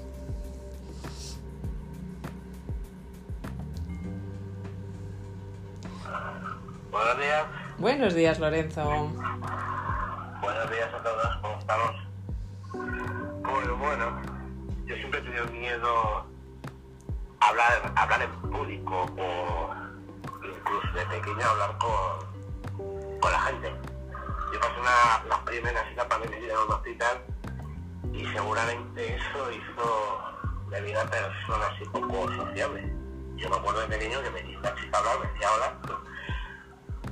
[6.91, 7.45] Buenos días.
[7.77, 8.83] Buenos días, Lorenzo.
[10.41, 11.91] Buenos días a todos, ¿cómo estamos?
[12.71, 14.21] Bueno, bueno,
[14.85, 16.34] yo siempre he tenido miedo
[17.49, 19.75] hablar, hablar en público o
[20.43, 23.73] incluso de pequeño hablar con, con la gente.
[24.51, 27.21] Yo pasé una, las primeras etapas de mi vida en un hospital
[28.13, 30.21] y seguramente eso hizo
[30.69, 32.93] de vida persona así poco sociable.
[33.35, 35.75] Yo me acuerdo de pequeño que me dice la chica hablar, me decía hablar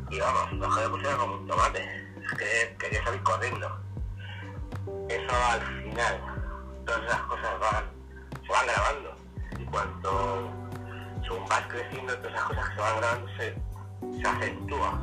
[0.10, 2.10] y vamos, los que pusieron como un tomate.
[2.22, 3.80] Es que quería salir corriendo.
[5.10, 6.22] Eso al final,
[6.86, 7.86] todas esas cosas van,
[8.46, 9.13] se van grabando
[9.74, 10.52] cuanto
[11.24, 15.00] según vas creciendo, todas esas cosas que se van grabando, se, acentúa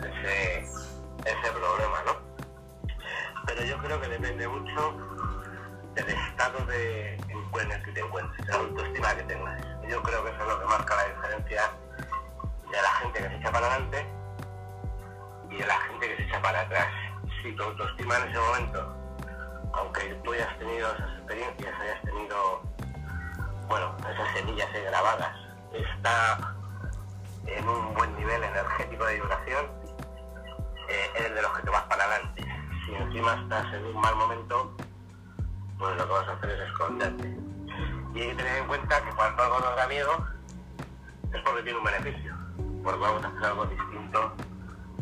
[0.00, 2.92] ese, ese problema, ¿no?
[3.46, 4.92] Pero yo creo que depende mucho
[5.94, 9.62] del estado de, en que te encuentres, la autoestima que tengas.
[9.88, 11.62] Yo creo que eso es lo que marca la diferencia
[12.70, 14.06] de la gente que se echa para adelante
[15.50, 16.88] y de la gente que se echa para atrás.
[17.42, 18.96] Si tu autoestima en ese momento,
[19.72, 22.62] aunque tú hayas tenido esas experiencias, hayas tenido
[23.70, 25.30] bueno, esas semillas grabadas,
[25.72, 26.56] está
[27.46, 29.66] en un buen nivel energético de vibración,
[30.88, 32.44] eh, eres de los que te vas para adelante.
[32.84, 34.74] Si encima estás en un mal momento,
[35.78, 37.28] pues lo que vas a hacer es esconderte.
[38.12, 40.26] Y hay que tener en cuenta que cuando algo nos da miedo,
[41.32, 42.34] es porque tiene un beneficio,
[42.82, 44.32] porque vamos a hacer algo distinto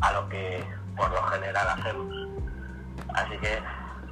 [0.01, 0.63] a lo que
[0.95, 2.15] por lo general hacemos.
[3.15, 3.63] Así que,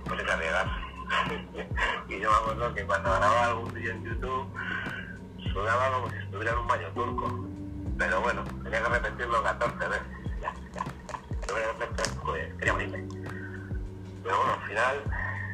[0.05, 0.86] pues hay que arriesgarse.
[2.09, 4.47] y yo me acuerdo que cuando grababa algún vídeo en YouTube,
[5.53, 7.47] sudaba como si estuviera en un baño turco.
[7.97, 10.07] Pero bueno, tenía que repetirlo 14 veces.
[10.41, 10.83] Ya, ya,
[12.23, 13.07] pues quería morirme.
[14.23, 15.03] Pero bueno, al final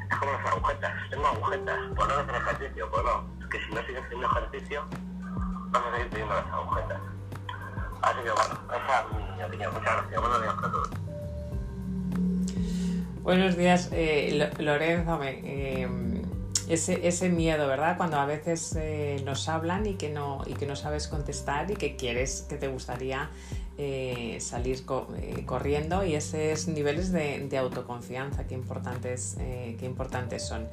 [0.10, 1.10] es como las agujetas.
[1.10, 1.80] Tengo agujetas.
[1.96, 3.30] Pues no hacer ejercicio, pues no.
[3.39, 4.86] Es que si no sigues haciendo ejercicio,
[5.72, 7.02] vas a seguir teniendo las agujetas.
[8.02, 9.74] Así que bueno, esa es mi opinión.
[9.74, 10.22] Muchas gracias.
[10.22, 11.03] Buenos días a todos.
[13.24, 15.18] Buenos días, eh, Lorenzo.
[15.24, 15.88] Eh,
[16.68, 17.96] ese, miedo, ¿verdad?
[17.96, 21.76] Cuando a veces eh, nos hablan y que, no, y que no sabes contestar y
[21.76, 23.30] que quieres, que te gustaría
[24.40, 24.86] salir
[25.46, 30.68] corriendo y esos niveles de, autoconfianza, qué importantes, qué importantes son.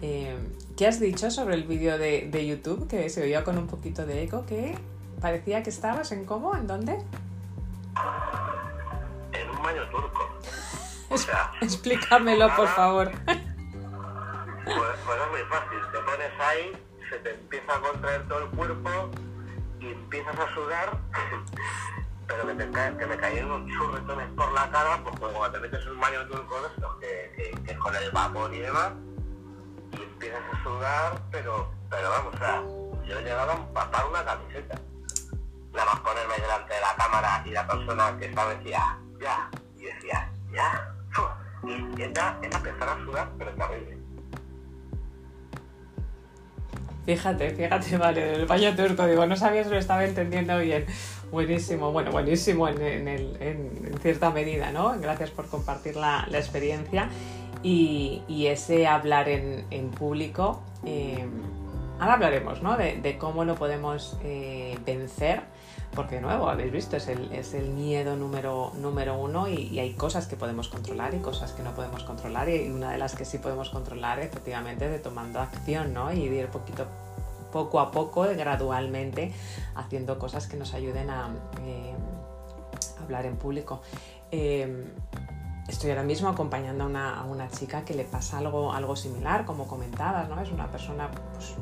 [0.00, 4.06] ¿Qué has dicho sobre el vídeo de, de, YouTube que se oía con un poquito
[4.06, 4.46] de eco?
[4.46, 4.74] Que
[5.20, 6.94] parecía que estabas en cómo, ¿en dónde?
[9.32, 10.23] En un baño turco.
[11.60, 13.10] Explícamelo, por favor.
[14.64, 15.78] Pues, pues, es muy fácil.
[15.92, 16.72] Te pones ahí,
[17.10, 19.10] se te empieza a contraer todo el cuerpo
[19.80, 20.98] y empiezas a sudar,
[22.26, 25.86] pero que, te que me caen unos churretones por la cara, pues cuando te metes
[25.86, 28.92] un baño turco de estos, que, que, con el vapor y demás,
[29.92, 32.62] y empiezas a sudar, pero, pero vamos, o sea,
[33.06, 34.80] yo he llegado a empapar una camiseta.
[35.72, 39.82] Nada más ponerme delante de la cámara y la persona que estaba decía, ya, y
[39.82, 40.94] decía, ya,
[41.66, 43.98] y ella, empezar a sudar, pero terrible.
[47.04, 50.86] Fíjate, fíjate, vale, el baño turco, digo, no sabía si lo estaba entendiendo bien.
[51.30, 54.98] Buenísimo, bueno, buenísimo en, en, cierta medida, ¿no?
[55.00, 57.08] Gracias por compartir la, la experiencia
[57.62, 60.62] y, y, ese hablar en, público.
[60.84, 61.26] Eh,
[61.98, 62.76] ahora hablaremos ¿no?
[62.76, 65.42] de, cómo lo podemos eh, vencer,
[65.94, 69.94] porque de nuevo, habéis visto, es el, es el miedo número, número uno y, hay
[69.94, 73.24] cosas que podemos controlar y cosas que no podemos controlar y una de las que
[73.24, 76.12] sí podemos controlar efectivamente es de tomando acción ¿no?
[76.12, 76.86] y ir poquito
[77.52, 79.32] poco a poco, gradualmente,
[79.76, 81.30] haciendo cosas que nos ayuden a
[81.62, 81.94] eh,
[83.00, 83.80] hablar en público.
[84.32, 84.92] Eh,
[85.68, 90.28] estoy ahora mismo acompañando a una, chica que le pasa algo, algo similar, como comentabas,
[90.28, 90.40] ¿no?
[90.40, 91.54] Es una persona pues,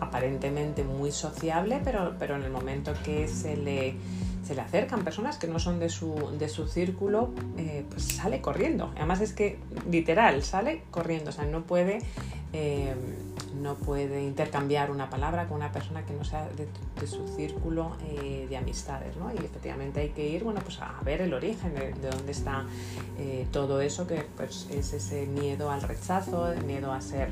[0.00, 3.94] aparentemente muy sociable, pero, pero en el momento que se le,
[4.44, 7.30] se le acercan personas que no son de su, de su círculo,
[7.90, 8.92] pues sale corriendo.
[8.96, 9.58] Además es que
[9.90, 12.00] literal, sale corriendo, o sea, no puede
[13.60, 18.46] no puede intercambiar una palabra con una persona que no sea de, su círculo eh,
[18.48, 19.32] de amistades, ¿no?
[19.32, 22.64] Y efectivamente hay que ir, bueno, pues a ver el origen de, dónde está
[23.18, 27.30] eh, todo eso, que pues, es ese miedo al rechazo, el miedo a ser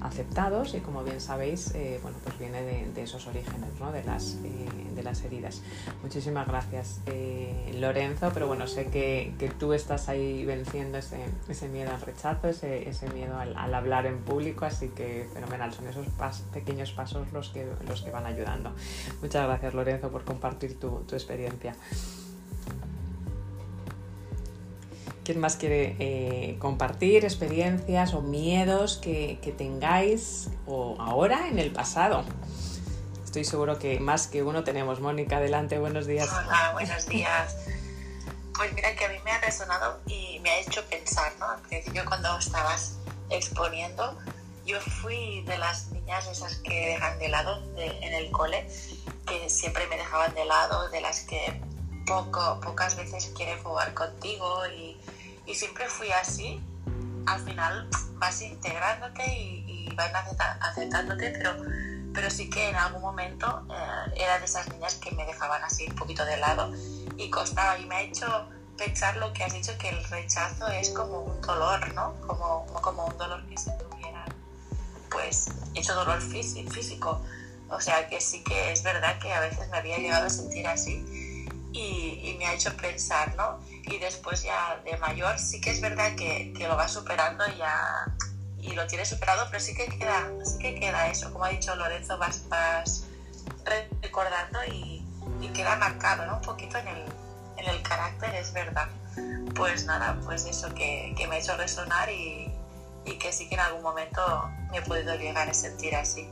[0.00, 3.92] aceptados y como bien sabéis, eh, bueno, pues viene de, esos orígenes, ¿no?
[3.92, 5.62] de, las, eh, de las heridas.
[6.02, 11.68] Muchísimas gracias, eh, Lorenzo, pero bueno, sé que, que, tú estás ahí venciendo ese, ese
[11.68, 16.06] miedo al rechazo, ese, ese miedo al, hablar en público, así que fenomenal, son esos
[16.52, 18.72] pequeños pasos los que, los que van ayudando.
[19.22, 21.74] Muchas gracias, Lorenzo, por compartir tu, tu experiencia.
[25.28, 32.24] ¿Quién más quiere eh, compartir experiencias o miedos que, tengáis o ahora en el pasado?
[33.26, 35.00] Estoy seguro que más que uno tenemos.
[35.00, 36.30] Mónica, adelante, buenos días.
[36.32, 37.56] Hola, buenos días.
[38.56, 41.50] Pues mira que a mí me ha resonado y me ha hecho pensar, ¿no?
[41.50, 42.96] Al principio cuando estabas
[43.28, 44.18] exponiendo,
[44.64, 48.66] yo fui de las niñas esas que dejan de lado en el cole,
[49.26, 51.60] que siempre me dejaban de lado, de las que
[52.08, 54.96] poco, pocas veces quieren jugar contigo y
[55.48, 56.60] y siempre fui así.
[57.26, 60.12] Al final vas integrándote y, vas
[60.60, 61.56] aceptándote, pero,
[62.14, 65.86] pero sí que en algún momento eh, era de esas niñas que me dejaban así
[65.88, 66.72] un poquito de lado
[67.16, 67.78] y costaba.
[67.78, 71.40] Y me ha hecho pensar lo que has dicho, que el rechazo es como un
[71.40, 72.14] dolor, ¿no?
[72.26, 74.24] Como, como un dolor que se tuviera,
[75.10, 77.20] pues, hecho dolor físico.
[77.70, 80.66] O sea que sí que es verdad que a veces me había llegado a sentir
[80.66, 81.04] así
[81.72, 83.58] y, me ha hecho pensar, ¿no?
[83.84, 87.56] y después ya de mayor sí que es verdad que, que lo vas superando y
[87.56, 88.06] ya
[88.60, 91.74] y lo tienes superado, pero sí que queda, sí que queda eso, como ha dicho
[91.76, 93.04] Lorenzo, vas, vas
[94.02, 95.04] recordando y,
[95.40, 96.36] y, queda marcado ¿no?
[96.36, 97.04] un poquito en el,
[97.56, 98.88] en el carácter, es verdad.
[99.54, 102.52] Pues nada, pues eso que, que me ha hecho resonar y,
[103.04, 106.28] y que sí que en algún momento me he podido llegar a sentir así.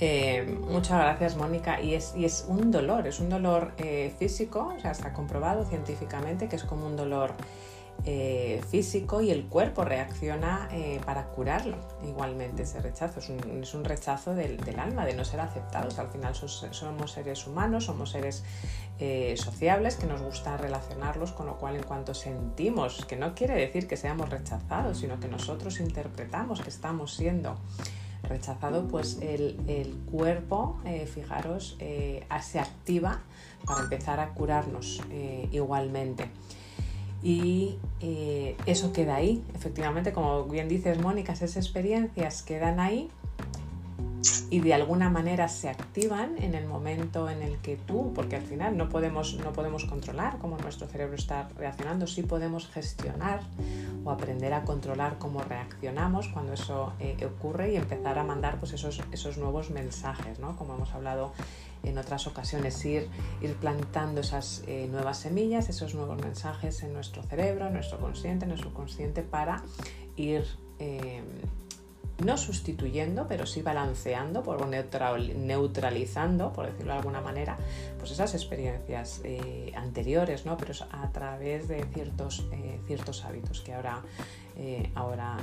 [0.00, 1.80] Eh, muchas gracias, Mónica.
[1.80, 6.56] Y es, un dolor, es un dolor eh, físico, o sea, está comprobado científicamente que
[6.56, 7.34] es como un dolor
[8.06, 10.70] eh, físico y el cuerpo reacciona
[11.04, 11.76] para curarlo.
[12.02, 13.28] Igualmente, ese rechazo es
[13.74, 15.98] un, rechazo del, alma, de no ser aceptados.
[15.98, 18.42] Al final somos seres humanos, somos seres
[19.34, 23.86] sociables que nos gusta relacionarlos, con lo cual, en cuanto sentimos, que no quiere decir
[23.86, 27.58] que seamos rechazados, sino que nosotros interpretamos que estamos siendo
[28.22, 33.20] rechazado, pues el, cuerpo, eh, fijaros, eh, se activa
[33.64, 36.30] para empezar a curarnos eh, igualmente.
[37.22, 37.76] Y
[38.64, 43.10] eso queda ahí, efectivamente, como bien dices, Mónica, esas experiencias quedan ahí
[44.50, 48.42] y de alguna manera se activan en el momento en el que tú, porque al
[48.42, 53.40] final no podemos, no podemos controlar cómo nuestro cerebro está reaccionando, sí podemos gestionar
[54.04, 58.72] o aprender a controlar cómo reaccionamos cuando eso eh, ocurre y empezar a mandar pues,
[58.72, 60.56] esos, esos nuevos mensajes, ¿no?
[60.56, 61.32] como hemos hablado
[61.82, 63.08] en otras ocasiones, ir,
[63.40, 68.44] ir plantando esas eh, nuevas semillas, esos nuevos mensajes en nuestro cerebro, en nuestro consciente,
[68.44, 69.62] en nuestro subconsciente, para
[70.16, 70.44] ir...
[70.78, 71.22] Eh,
[72.24, 77.56] no sustituyendo, pero sí balanceando por, neutralizando, por decirlo de alguna manera,
[77.98, 80.56] pues esas experiencias eh, anteriores, ¿no?
[80.56, 84.02] pero a través de ciertos, eh, ciertos hábitos que ahora,
[84.56, 85.36] eh, ahora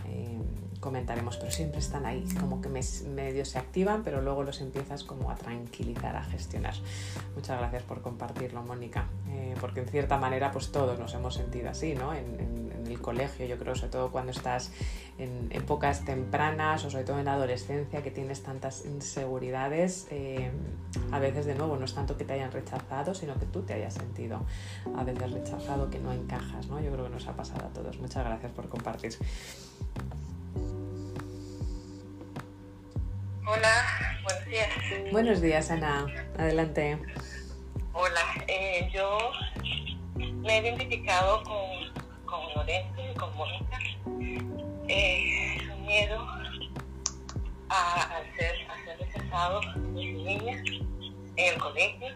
[0.79, 5.31] comentaremos, pero siempre están ahí, como que medio se activan, pero luego los empiezas como
[5.31, 6.75] a tranquilizar, a gestionar.
[7.35, 9.07] Muchas gracias por compartirlo, Mónica,
[9.59, 12.13] porque en cierta manera pues todos nos hemos sentido así, ¿no?
[12.13, 14.71] en el colegio, yo creo, sobre todo cuando estás
[15.17, 20.51] en épocas tempranas o sobre todo en la adolescencia que tienes tantas inseguridades, eh,
[21.11, 23.73] a veces de nuevo no es tanto que te hayan rechazado, sino que tú te
[23.73, 24.41] hayas sentido
[24.95, 26.79] a veces rechazado, que no encajas, ¿no?
[26.79, 27.99] Yo creo que nos ha pasado a todos.
[27.99, 28.96] Muchas gracias por compartir.
[33.45, 34.69] Hola, buenos días.
[35.11, 36.07] Buenos días, Ana.
[36.37, 36.97] Adelante.
[37.93, 39.31] Hola, eh, yo
[40.15, 43.79] me he identificado con con Lorenzo y con Mónica,
[44.89, 46.27] eh, miedo
[47.69, 50.63] a, ser, a ser rechazado desde niña
[51.37, 52.07] en el colegio,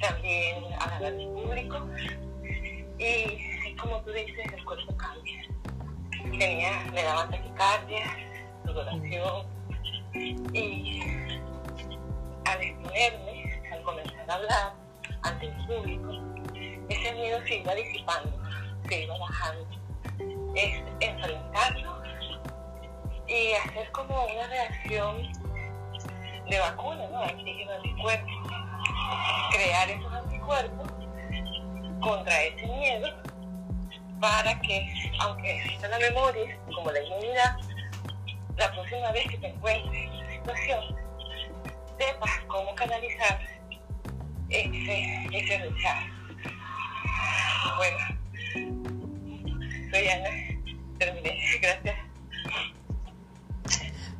[0.00, 1.88] también a hablar público.
[2.98, 5.42] Y como tú dices, el cuerpo cambia.
[6.30, 8.04] Tenía, me daba taquicardia,
[8.64, 9.46] sudoración.
[10.52, 11.00] Y
[12.44, 14.74] al exponerme, al comenzar a hablar
[15.22, 16.12] ante el público,
[16.88, 18.32] ese miedo se iba disipando,
[18.88, 19.66] se iba bajando.
[20.54, 22.02] Es enfrentarlo
[23.28, 25.22] y hacer como una reacción
[26.48, 27.22] de vacuna, ¿no?
[27.22, 28.32] Antígeno anticuerpos.
[29.52, 30.88] Crear esos anticuerpos
[32.00, 33.25] contra ese miedo
[34.20, 34.88] para que,
[35.20, 37.56] aunque exista la memoria, como la inmunidad,
[38.56, 40.96] la próxima vez que te encuentres en esa situación,
[41.98, 43.40] sepas cómo canalizar
[44.48, 46.06] ese, ese rechazo.
[47.76, 47.98] Bueno,
[49.90, 50.30] soy Ana,
[50.98, 51.38] terminé.
[51.60, 51.96] Gracias.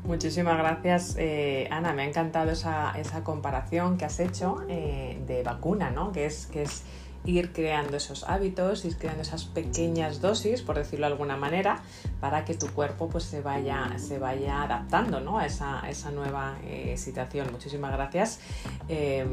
[0.04, 1.92] Muchísimas gracias, eh, Ana.
[1.92, 6.12] Me ha encantado esa, esa comparación que has hecho eh, de vacuna, ¿no?
[6.12, 6.84] Que es, que es
[7.26, 11.82] ir creando esos hábitos, ir creando esas pequeñas dosis, por decirlo de alguna manera,
[12.20, 15.38] para que tu cuerpo pues, se, vaya, se vaya adaptando ¿no?
[15.38, 17.48] a, esa, esa nueva eh, situación.
[17.52, 18.40] Muchísimas gracias
[18.88, 19.26] eh,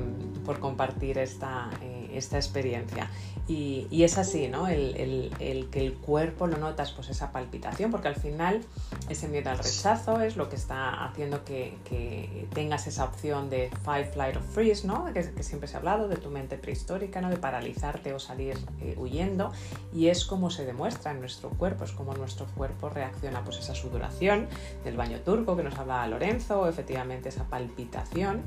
[0.45, 3.09] por compartir esta, eh, esta experiencia.
[3.47, 4.67] Y, y, es así, ¿no?
[4.69, 8.61] El, el, el, que el cuerpo lo notas, pues esa palpitación, porque al final
[9.09, 13.69] ese miedo al rechazo es lo que está haciendo que, que tengas esa opción de
[13.83, 15.11] fight, flight or freeze, ¿no?
[15.13, 17.29] Que, que, siempre se ha hablado de tu mente prehistórica, ¿no?
[17.29, 19.51] De paralizarte o salir eh, huyendo.
[19.93, 23.75] Y es como se demuestra en nuestro cuerpo, es como nuestro cuerpo reacciona, pues esa
[23.75, 24.47] sudoración
[24.85, 28.43] del baño turco que nos hablaba Lorenzo, efectivamente esa palpitación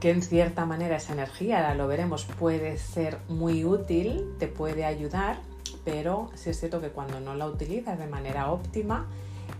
[0.00, 4.86] que en cierta manera esa energía, ahora lo veremos, puede ser muy útil, te puede
[4.86, 5.40] ayudar,
[5.84, 9.06] pero sí es cierto que cuando no la utilizas de manera óptima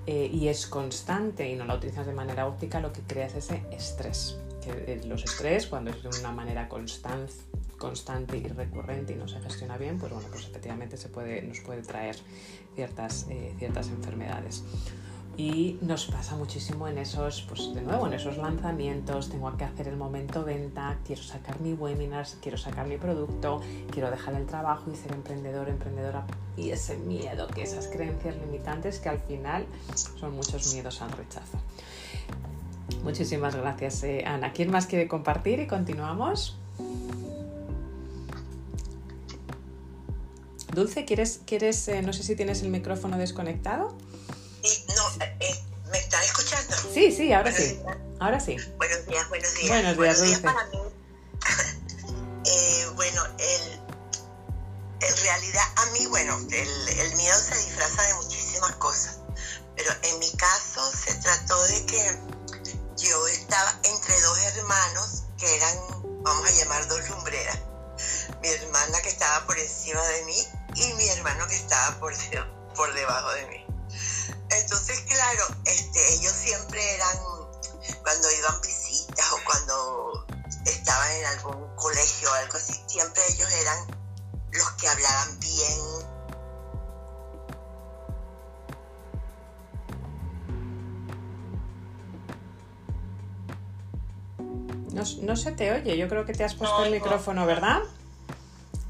[0.07, 3.51] eh, y es constante y no la utilizas de manera óptica, lo que creas es
[3.51, 4.39] ese estrés.
[4.65, 7.33] Que los estrés, cuando es de una manera constante,
[7.79, 11.61] constante y recurrente y no se gestiona bien, pues bueno, pues efectivamente se puede, nos
[11.61, 12.17] puede traer
[12.75, 14.65] ciertas, eh, ciertas enfermedades
[15.41, 19.89] y nos pasa muchísimo en esos, pues de nuevo, en esos lanzamientos, tengo que hacer
[19.89, 24.91] el momento venta, quiero sacar mi webinars, quiero sacar mi producto, quiero dejar el trabajo
[24.93, 26.27] y ser emprendedor, emprendedora
[26.59, 29.65] y ese miedo, que esas creencias limitantes que al final
[30.19, 31.57] son muchos miedos al rechazo.
[33.03, 34.53] Muchísimas gracias, eh, Ana.
[34.53, 36.59] ¿Quién más quiere compartir y continuamos?
[40.75, 43.97] Dulce, ¿quieres, quieres eh, no sé si tienes el micrófono desconectado?
[46.93, 47.65] Sí, sí, ahora sí.
[47.65, 47.97] Días.
[48.19, 48.57] Ahora sí.
[48.77, 49.69] Buenos días, buenos días.
[49.69, 50.79] Buenos días, buenos días para mí.
[52.47, 53.81] eh, bueno, el,
[55.01, 59.21] en realidad a mí, bueno, el, el miedo se disfraza de muchísimas cosas,
[59.77, 62.19] pero en mi caso se trató de que
[62.97, 65.77] yo estaba entre dos hermanos que eran,
[66.23, 67.59] vamos a llamar, dos lumbreras.
[68.43, 72.13] Mi hermana que estaba por encima de mí y mi hermano que estaba por,
[72.75, 73.70] por debajo de mí.
[74.51, 77.17] Entonces, claro, este, ellos siempre eran,
[78.03, 80.27] cuando iban visitas o cuando
[80.67, 84.01] estaban en algún colegio o algo así, siempre ellos eran
[84.53, 86.11] los que hablaban bien.
[94.93, 97.81] No, no, se te oye, yo creo que te has puesto no, el micrófono, ¿verdad?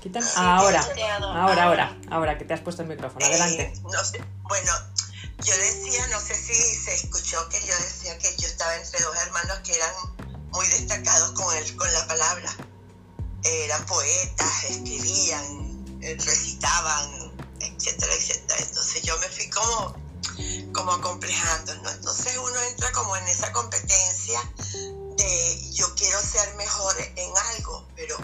[0.01, 0.27] Quítame.
[0.37, 0.83] Ahora,
[1.21, 3.63] ahora, ahora, ahora que te has puesto el micrófono, adelante.
[3.63, 4.73] Eh, no sé, bueno,
[5.43, 9.17] yo decía, no sé si se escuchó que yo decía que yo estaba entre dos
[9.17, 9.95] hermanos que eran
[10.51, 12.57] muy destacados con, el, con la palabra.
[13.43, 18.61] Eran poetas, escribían, recitaban, etcétera, etcétera.
[18.61, 19.95] Entonces yo me fui como,
[20.75, 21.91] como acomplejando, ¿no?
[21.91, 24.41] Entonces uno entra como en esa competencia
[25.17, 28.17] de yo quiero ser mejor en algo, pero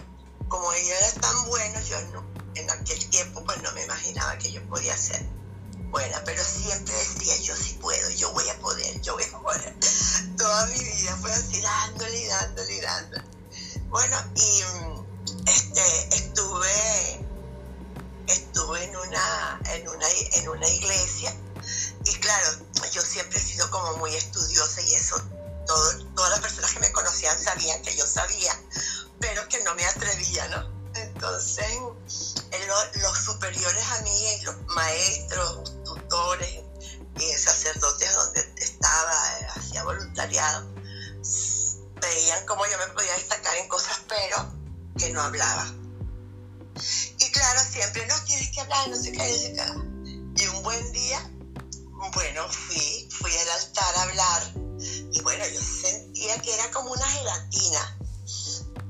[0.47, 4.51] como ellos eran tan buenos, yo no, en aquel tiempo pues no me imaginaba que
[4.51, 5.36] yo podía ser
[5.91, 9.75] buena, pero siempre decía, yo sí puedo, yo voy a poder, yo voy a poder.
[10.37, 13.23] Toda mi vida fue así, dándole y dándole y dándole.
[13.89, 14.63] Bueno, y
[15.47, 17.25] este, estuve,
[18.27, 21.35] estuve en una, en una, en una iglesia
[22.05, 25.21] y claro, yo siempre he sido como muy estudiosa y eso,
[25.65, 28.53] todas las personas que me conocían sabían que yo sabía,
[29.19, 30.77] pero que no me atrevía, ¿no?
[30.95, 31.67] Entonces,
[33.01, 35.73] los superiores a mí, los maestros,
[36.07, 36.63] tutores
[37.19, 40.73] y sacerdotes donde estaba, eh, hacía voluntariado,
[42.01, 44.53] veían cómo yo me podía destacar en cosas, pero
[44.97, 45.65] que no hablaba.
[47.19, 50.43] Y claro, siempre no tienes que hablar, no sé qué, no sé qué.
[50.43, 51.31] Y un buen día,
[52.13, 54.53] bueno, fui, fui al altar a hablar
[55.11, 57.97] Y bueno, yo sentía que era como una gelatina.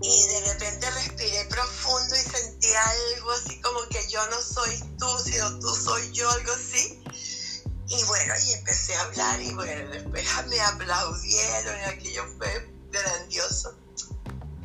[0.01, 5.07] Y de repente respiré profundo y sentí algo así como que yo no soy tú,
[5.23, 7.03] sino tú soy yo, algo así.
[7.89, 13.75] Y bueno, y empecé a hablar y bueno, después me aplaudieron y aquello fue grandioso.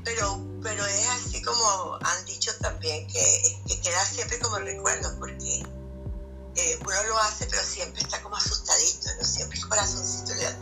[0.04, 5.62] Pero, pero es así como han dicho también, que, que queda siempre como recuerdo, porque
[6.56, 9.24] eh, uno lo hace, pero siempre está como asustadito, ¿no?
[9.24, 10.58] Siempre el corazoncito le da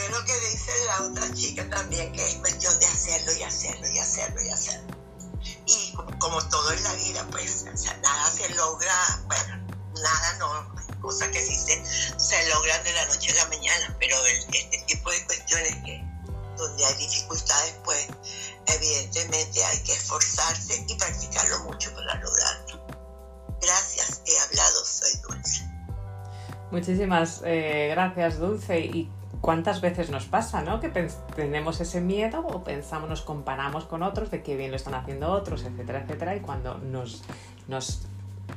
[0.00, 3.42] Pero es lo que dice la otra chica también, que es cuestión de hacerlo y
[3.42, 4.96] hacerlo y hacerlo y hacerlo.
[5.66, 9.66] Y como, todo en la vida, pues, o sea, nada se logra, bueno,
[10.02, 11.82] nada no, cosas que sí se,
[12.18, 16.02] se logran de la noche a la mañana, pero este tipo de cuestiones que
[16.56, 18.06] donde hay dificultades, pues
[18.66, 22.86] evidentemente hay que esforzarse y practicarlo mucho para lograrlo.
[23.62, 25.70] Gracias, he hablado, soy Dulce.
[26.70, 28.80] Muchísimas eh, gracias, Dulce.
[28.80, 29.10] ¿Y
[29.40, 30.80] cuántas veces nos pasa, ¿no?
[30.80, 30.88] Que
[31.34, 35.30] tenemos ese miedo o pensamos, nos comparamos con otros de qué bien lo están haciendo
[35.30, 37.22] otros, etcétera, etcétera, y cuando nos,
[37.68, 38.02] nos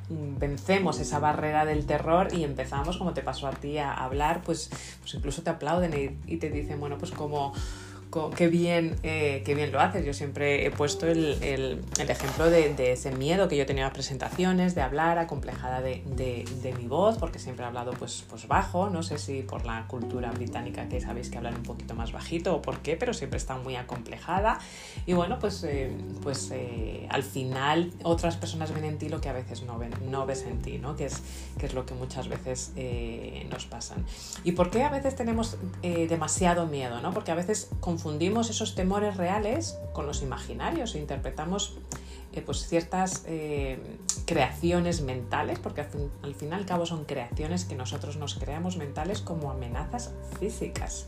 [0.09, 4.69] vencemos esa barrera del terror y empezamos, como te pasó a ti, a hablar, pues,
[5.01, 7.53] pues incluso te aplauden y, y te dicen, bueno, pues como
[8.35, 10.05] qué bien, eh, qué bien lo haces.
[10.05, 13.93] Yo siempre he puesto el, el, ejemplo de, de, ese miedo que yo tenía a
[13.93, 18.89] presentaciones, de hablar acomplejada de, de, mi voz, porque siempre he hablado pues, pues bajo,
[18.89, 22.55] no sé si por la cultura británica que sabéis que hablan un poquito más bajito
[22.55, 24.59] o por qué, pero siempre está muy acomplejada.
[25.05, 25.91] Y bueno, pues, eh,
[26.21, 29.91] pues eh, al final otras personas ven en ti lo que a veces no, ven,
[30.09, 30.95] no ves en ti, ¿no?
[30.95, 31.21] que, es,
[31.57, 32.73] que es lo que muchas veces
[33.49, 34.05] nos pasan.
[34.43, 37.01] ¿Y por qué a veces tenemos demasiado miedo?
[37.01, 37.11] ¿no?
[37.11, 41.77] Porque a veces confundimos confundimos esos temores reales con los imaginarios e interpretamos
[42.33, 43.79] eh, pues ciertas eh,
[44.25, 48.75] creaciones mentales, porque al fin, al y al cabo son creaciones que nosotros nos creamos
[48.75, 51.05] mentales como amenazas físicas.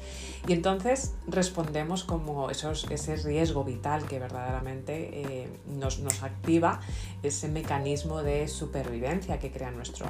[0.47, 6.79] Y entonces respondemos como esos, ese riesgo vital que verdaderamente eh, nos, nos activa
[7.23, 10.05] ese mecanismo de supervivencia que crea nuestro,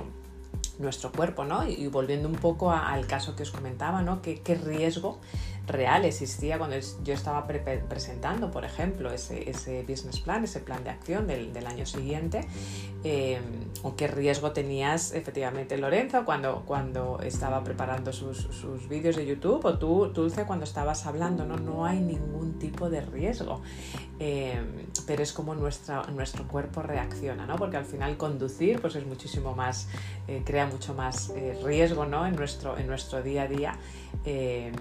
[0.78, 1.68] nuestro cuerpo, ¿no?
[1.68, 4.22] Y, volviendo un poco al caso que os comentaba, ¿no?
[4.22, 5.20] ¿Qué, qué riesgo
[5.68, 10.92] real existía cuando yo estaba presentando, por ejemplo, ese, ese, business plan, ese plan de
[10.92, 12.42] acción del, del año siguiente,
[13.04, 13.40] eh,
[13.84, 19.64] o qué riesgo tenías efectivamente Lorenzo cuando, cuando estaba preparando sus, sus vídeos de YouTube,
[19.66, 21.58] o tú, Dulce, cuando estabas hablando, ¿no?
[21.58, 23.62] No hay ningún tipo de riesgo,
[24.20, 24.60] eh,
[25.06, 27.58] pero es como nuestra, nuestro cuerpo reacciona, ¿no?
[27.58, 29.88] Porque al final conducir pues es muchísimo más,
[30.28, 31.32] eh, crea mucho más
[31.64, 32.26] riesgo, ¿no?
[32.26, 33.80] En nuestro, en nuestro día a día.
[34.24, 34.72] Eh,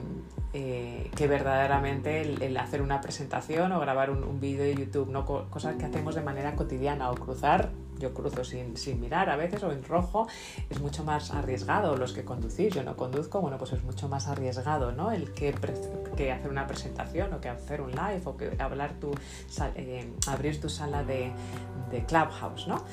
[1.17, 5.25] que verdaderamente el, hacer una presentación o grabar un, vídeo de YouTube, ¿no?
[5.25, 9.73] cosas que hacemos de manera cotidiana o cruzar, yo cruzo sin, mirar a veces o
[9.73, 10.29] en rojo,
[10.71, 11.97] es mucho más arriesgado.
[11.97, 15.11] Los que conducís, yo no conduzco, bueno, pues es mucho más arriesgado, ¿no?
[15.11, 15.53] El que,
[16.31, 19.13] hacer una presentación o que hacer un live o que hablar tu,
[19.75, 21.33] eh, abrir tu sala de,
[21.91, 22.85] de Clubhouse, ¿no?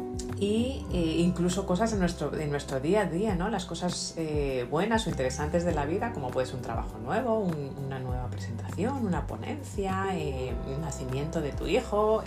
[0.00, 3.50] Eh, y eh, incluso cosas de nuestro, de nuestro día a día, ¿no?
[3.50, 7.38] las cosas eh, buenas o interesantes de la vida, como puede ser un trabajo nuevo,
[7.38, 12.22] una nueva presentación, una ponencia, eh, un nacimiento de tu hijo,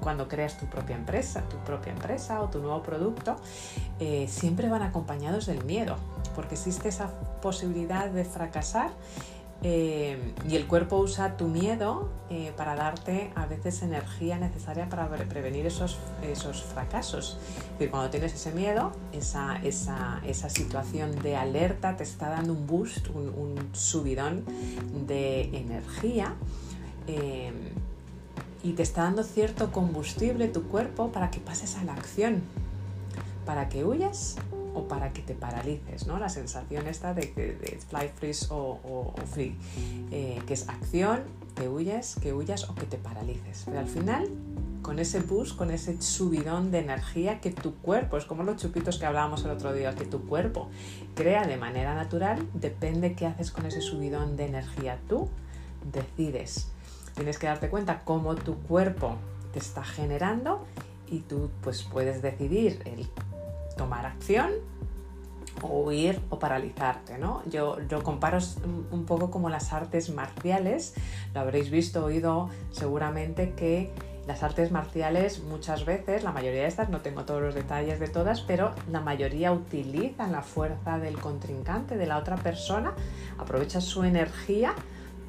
[0.00, 3.36] cuando creas tu propia empresa, tu propia empresa o tu nuevo producto,
[4.28, 5.96] siempre van acompañados del miedo,
[6.34, 7.10] porque existe esa
[7.42, 8.90] posibilidad de fracasar
[9.62, 15.08] eh, y el cuerpo usa tu miedo eh, para darte a veces energía necesaria para
[15.08, 17.38] prevenir esos, esos fracasos.
[17.80, 22.68] Y cuando tienes ese miedo, esa, esa, esa, situación de alerta te está dando un
[22.68, 24.44] boost, un, subidón
[25.06, 26.34] de energía.
[27.08, 27.52] Eh,
[28.62, 32.42] y te está dando cierto combustible tu cuerpo para que pases a la acción,
[33.46, 34.36] para que huyas
[34.74, 36.18] o para que te paralices, ¿no?
[36.18, 37.22] La sensación esta de,
[37.88, 39.56] fly, freeze o, free,
[40.10, 41.22] eh, que es acción,
[41.54, 43.62] que huyes, que huyas o que te paralices.
[43.64, 44.28] Pero al final,
[44.82, 48.98] con ese boost, con ese subidón de energía que tu cuerpo, es como los chupitos
[48.98, 50.68] que hablábamos el otro día, que tu cuerpo
[51.14, 54.98] crea de manera natural, depende qué haces con ese subidón de energía.
[55.08, 55.28] Tú
[55.92, 56.68] decides.
[57.14, 59.16] Tienes que darte cuenta cómo tu cuerpo
[59.52, 60.64] te está generando
[61.10, 63.08] y tú pues puedes decidir el
[63.78, 64.50] tomar acción
[65.62, 67.42] o huir o paralizarte, ¿no?
[67.50, 68.38] Yo, yo comparo
[68.92, 70.94] un poco como las artes marciales,
[71.34, 73.90] lo habréis visto, oído seguramente que
[74.28, 78.08] las artes marciales muchas veces, la mayoría de estas, no tengo todos los detalles de
[78.08, 82.92] todas, pero la mayoría utilizan la fuerza del contrincante, de la otra persona,
[83.38, 84.74] aprovechan su energía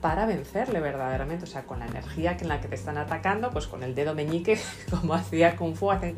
[0.02, 3.68] para vencerle verdaderamente, o sea, con la energía en la que te están atacando, pues
[3.68, 6.16] con el dedo meñique, como hacía Kung Fu, hacen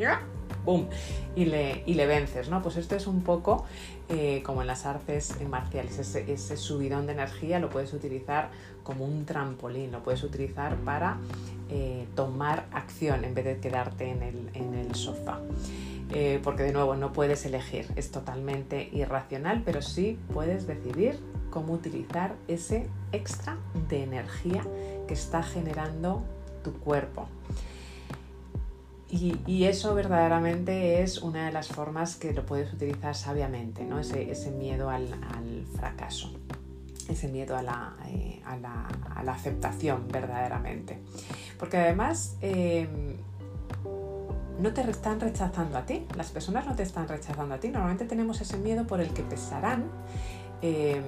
[0.66, 0.88] ¡boom!
[1.36, 2.62] Y le, vences, ¿no?
[2.62, 3.66] Pues esto es un poco
[4.10, 8.50] eh, como en las artes marciales, ese, subidón de energía lo puedes utilizar
[8.84, 11.18] como un trampolín, lo puedes utilizar para
[11.70, 15.40] eh, tomar acción en vez de quedarte en el, en el sofá.
[16.14, 21.18] Eh, porque de nuevo no puedes elegir, es totalmente irracional, pero sí puedes decidir
[21.50, 23.58] cómo utilizar ese extra
[23.88, 24.62] de energía
[25.08, 26.22] que está generando
[26.66, 27.28] tu cuerpo.
[29.12, 34.00] Y, eso verdaderamente es una de las formas que lo puedes utilizar sabiamente, ¿no?
[34.00, 35.06] ese, miedo al,
[35.76, 36.32] fracaso,
[37.10, 38.42] ese miedo a la, eh,
[39.28, 41.00] aceptación verdaderamente.
[41.60, 42.88] Porque además eh,
[44.60, 48.06] no te están rechazando a ti, las personas no te están rechazando a ti, normalmente
[48.06, 49.92] tenemos ese miedo por el que pesarán,
[50.62, 51.02] eh,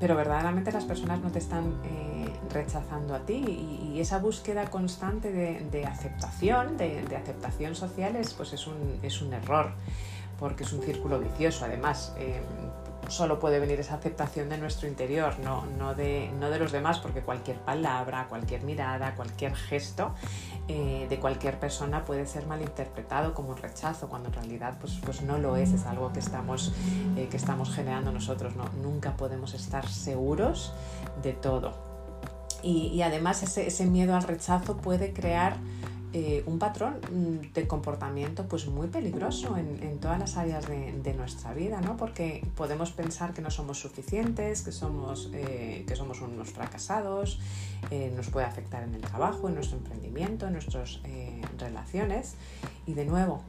[0.00, 1.80] pero verdaderamente las personas no te están
[2.50, 8.66] rechazando a ti y, esa búsqueda constante de, aceptación, de, aceptación social es, pues es,
[8.66, 9.72] un, es un error
[10.38, 12.12] porque es un círculo vicioso además.
[12.18, 12.42] Eh,
[13.08, 17.00] solo puede venir esa aceptación de nuestro interior, no, no, de, no de los demás,
[17.00, 20.14] porque cualquier palabra, cualquier mirada, cualquier gesto
[20.68, 25.22] eh, de cualquier persona puede ser malinterpretado como un rechazo, cuando en realidad pues, pues
[25.22, 26.72] no lo es, es algo que estamos,
[27.16, 28.56] eh, que estamos generando nosotros.
[28.56, 28.64] ¿no?
[28.82, 30.72] Nunca podemos estar seguros
[31.22, 31.93] de todo.
[32.64, 35.58] Y, además ese, miedo al rechazo puede crear
[36.14, 41.52] eh, un patrón mm, de comportamiento pues muy peligroso en, todas las áreas de, nuestra
[41.52, 41.96] vida, ¿no?
[41.98, 47.38] porque podemos pensar que no somos suficientes, que somos, eh, que somos unos fracasados,
[47.90, 51.00] eh, nos puede afectar en el trabajo, en nuestro emprendimiento, en nuestras
[51.58, 52.34] relaciones
[52.86, 53.42] y de nuevo,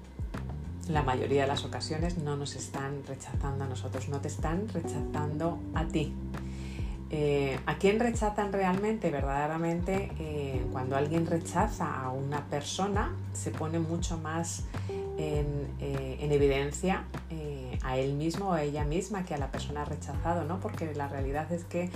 [0.90, 5.58] la mayoría de las ocasiones no nos están rechazando a nosotros, no te están rechazando
[5.74, 6.14] a ti.
[7.12, 9.12] Eh, ¿A quién rechazan realmente?
[9.12, 14.64] Verdaderamente, eh, cuando alguien rechaza a una persona, se pone mucho más
[15.18, 17.06] en, eh, evidencia
[17.84, 20.60] a él mismo o a ella misma que a la persona rechazado, ¿no?
[20.60, 21.92] Porque la realidad es que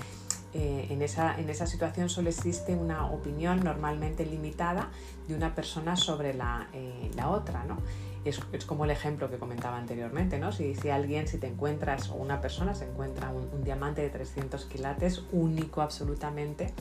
[0.53, 1.35] en, esa,
[1.65, 4.89] situación solo existe una opinión normalmente limitada
[5.27, 6.67] de una persona sobre la,
[7.15, 7.77] la otra, ¿no?
[8.25, 10.51] Es, como el ejemplo que comentaba anteriormente, ¿no?
[10.51, 14.65] Si, si alguien, si te encuentras, o una persona se encuentra un, diamante de 300
[14.65, 16.73] quilates, único absolutamente,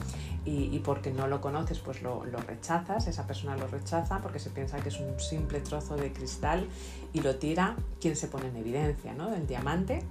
[0.45, 4.49] y, porque no lo conoces, pues lo, lo, rechazas, esa persona lo rechaza porque se
[4.49, 6.67] piensa que es un simple trozo de cristal
[7.13, 9.33] y lo tira, ¿quién se pone en evidencia, ¿no?
[9.33, 10.03] El diamante,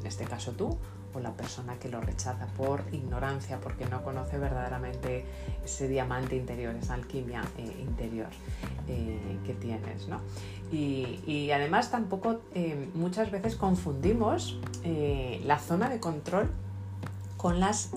[0.00, 0.76] en este caso tú,
[1.14, 5.24] o la persona que lo rechaza por ignorancia, porque no conoce verdaderamente
[5.64, 8.28] ese diamante interior, esa alquimia eh, interior
[8.88, 10.08] eh, que tienes.
[10.08, 10.20] ¿no?
[10.72, 14.58] Y, además tampoco eh, muchas veces confundimos
[15.44, 16.50] la zona de control
[17.36, 17.90] con las,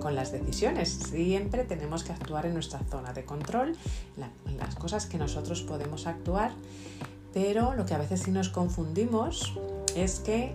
[0.00, 0.88] con las decisiones.
[0.88, 3.76] Siempre tenemos que actuar en nuestra zona de control,
[4.16, 6.52] las cosas que nosotros podemos actuar,
[7.34, 9.58] pero lo que a veces sí nos confundimos
[9.94, 10.54] es que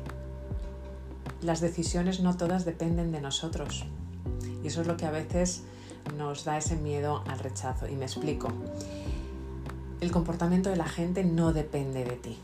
[1.48, 3.86] las decisiones no todas dependen de nosotros.
[4.64, 5.64] Y eso es lo que a veces
[6.18, 7.88] nos da ese miedo al rechazo.
[7.88, 8.50] Y me explico.
[10.02, 12.38] El comportamiento de la gente no depende de ti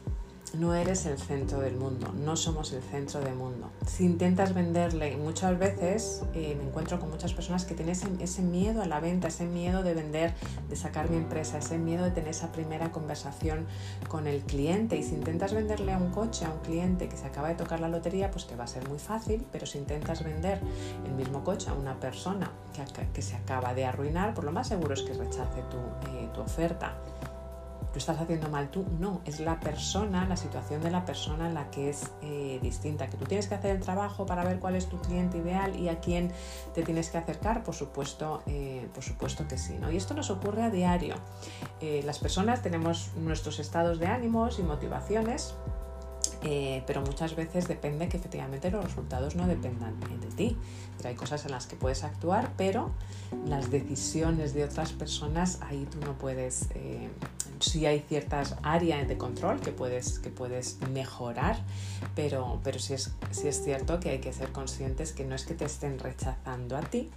[0.54, 3.72] no eres el centro del mundo, no somos el centro del mundo.
[3.88, 8.84] Si intentas venderle, muchas veces eh, me encuentro con muchas personas que tienen ese, miedo
[8.84, 10.34] a la venta, ese miedo de vender,
[10.70, 13.66] de sacar mi empresa, ese miedo de tener esa primera conversación
[14.08, 14.96] con el cliente.
[14.96, 17.80] Y si intentas venderle a un coche, a un cliente que se acaba de tocar
[17.80, 20.60] la lotería, pues te va a ser muy fácil, pero si intentas vender
[21.06, 22.52] el mismo coche a una persona
[23.14, 25.78] que, se acaba de arruinar, por lo más seguro es que rechace tu,
[26.12, 26.96] eh, tu oferta
[27.94, 31.70] lo estás haciendo mal tú, no, es la persona, la situación de la persona la
[31.70, 34.88] que es eh, distinta, que tú tienes que hacer el trabajo para ver cuál es
[34.88, 36.32] tu cliente ideal y a quién
[36.74, 39.92] te tienes que acercar, por supuesto, eh, por supuesto que sí, ¿no?
[39.92, 41.16] Y esto nos ocurre a diario.
[41.82, 45.54] Eh, las personas tenemos nuestros estados de ánimos y motivaciones
[46.86, 50.58] pero muchas veces depende que efectivamente los resultados no dependan de ti.
[51.06, 52.92] hay cosas en las que puedes actuar, pero
[53.46, 56.68] las decisiones de otras personas ahí tú no puedes.
[57.64, 61.58] Sí hay ciertas áreas de control que puedes, que puedes mejorar,
[62.16, 65.46] pero, pero sí, es, sí es cierto que hay que ser conscientes que no es
[65.46, 67.10] que te estén rechazando a ti,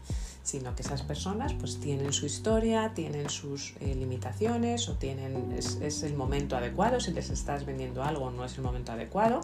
[0.46, 6.02] sino que esas personas pues tienen su historia, tienen sus eh, limitaciones o tienen, es,
[6.04, 9.40] el momento adecuado, si les estás vendiendo algo no es el momento adecuado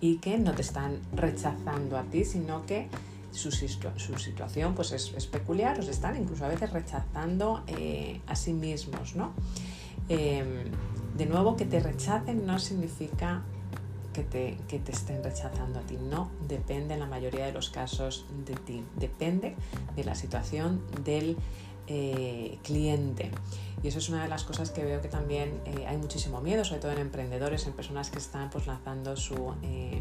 [0.00, 2.88] y que no te están rechazando a ti, sino que
[3.32, 8.52] su, su situación pues es, peculiar, os están incluso a veces rechazando eh, a sí
[8.52, 9.32] mismos, ¿no?
[10.08, 10.64] Em,
[11.16, 13.42] de nuevo, que te rechacen no significa
[14.12, 15.96] que te, que te estén rechazando a ti.
[15.96, 18.84] No depende en la mayoría de los casos de ti.
[18.96, 19.56] Depende
[19.96, 21.36] de la situación del
[21.86, 23.30] eh, cliente.
[23.82, 26.64] Y eso es una de las cosas que veo que también eh, hay muchísimo miedo,
[26.64, 29.52] sobre todo en emprendedores, en personas que están pues, lanzando su,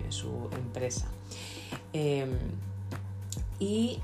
[0.09, 1.07] su empresa.
[1.91, 2.37] Em,
[3.59, 3.99] y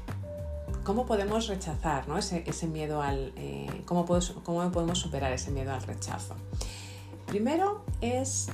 [0.89, 2.17] cómo podemos rechazar ¿no?
[2.17, 3.31] ese, ese, miedo al...
[3.85, 4.07] cómo,
[4.43, 6.33] cómo, podemos superar ese miedo al rechazo.
[7.27, 8.47] Primero es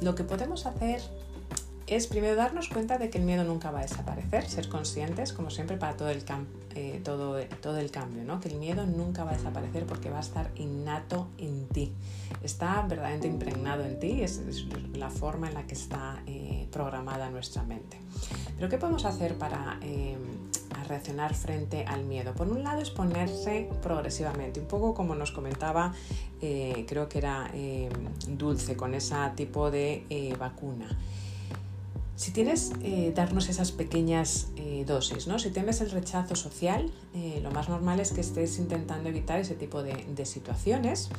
[0.00, 1.02] lo que podemos hacer
[1.86, 5.50] es primero darnos cuenta de que el miedo nunca va a desaparecer, ser conscientes, como
[5.50, 6.24] siempre, para todo el,
[6.74, 7.38] eh, todo,
[7.78, 8.40] el cambio, ¿no?
[8.40, 11.92] que el miedo nunca va a desaparecer porque va a estar innato en ti,
[12.42, 17.30] está verdaderamente impregnado en ti, es, es la forma en la que está eh, programada
[17.30, 17.98] nuestra mente.
[18.56, 20.16] Pero ¿qué podemos hacer para eh,
[20.88, 22.32] reaccionar frente al miedo?
[22.34, 25.92] Por un lado es ponerse progresivamente, un poco como nos comentaba,
[26.40, 27.50] creo que era
[28.28, 30.88] Dulce, con ese tipo de vacuna.
[32.22, 35.40] Si tienes, eh, darnos esas pequeñas eh, dosis, ¿no?
[35.40, 39.56] Si temes el rechazo social, eh, lo más normal es que estés intentando evitar ese
[39.56, 41.10] tipo de, situaciones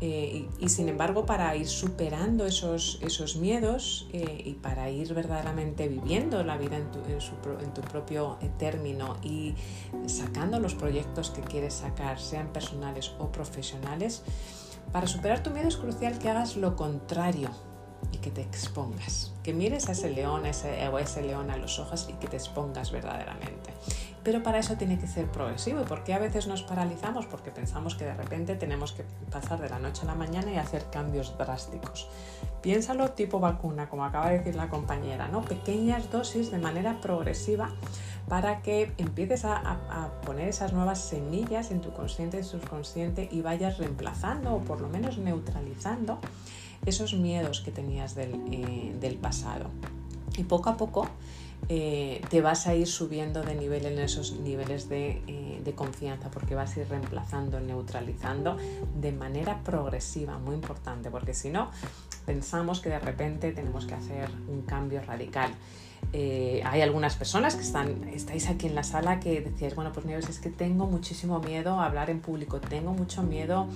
[0.00, 6.76] y, sin embargo para ir superando esos, miedos y para ir verdaderamente viviendo la vida
[6.76, 9.54] en tu, en tu propio término y
[10.06, 14.22] sacando los proyectos que quieres sacar, sean personales o profesionales,
[14.92, 17.50] para superar tu miedo es crucial que hagas lo contrario
[18.12, 21.78] y que te expongas, que mires a ese león o a ese león a los
[21.78, 23.72] ojos y que te expongas verdaderamente.
[24.24, 25.82] Pero para eso tiene que ser progresivo.
[25.82, 27.26] ¿Y por qué a veces nos paralizamos?
[27.26, 30.56] Porque pensamos que de repente tenemos que pasar de la noche a la mañana y
[30.56, 32.08] hacer cambios drásticos.
[32.62, 35.42] Piénsalo tipo vacuna, como acaba de decir la compañera, ¿no?
[35.42, 37.68] Pequeñas dosis de manera progresiva
[38.26, 43.42] para que empieces a, a, poner esas nuevas semillas en tu consciente y subconsciente y
[43.42, 46.18] vayas reemplazando o por lo menos neutralizando
[46.86, 49.70] esos miedos que tenías del, eh, pasado.
[50.36, 51.08] Y poco a poco
[51.68, 56.30] eh, te vas a ir subiendo de nivel en esos niveles de, eh, de, confianza
[56.30, 58.58] porque vas a ir reemplazando, neutralizando
[59.00, 61.70] de manera progresiva, muy importante, porque si no,
[62.26, 65.54] pensamos que de repente tenemos que hacer un cambio radical.
[66.12, 70.06] Eh, hay algunas personas que están, estáis aquí en la sala que decíais, bueno, pues
[70.06, 73.66] Nieves, es que tengo muchísimo miedo a hablar en público, tengo mucho miedo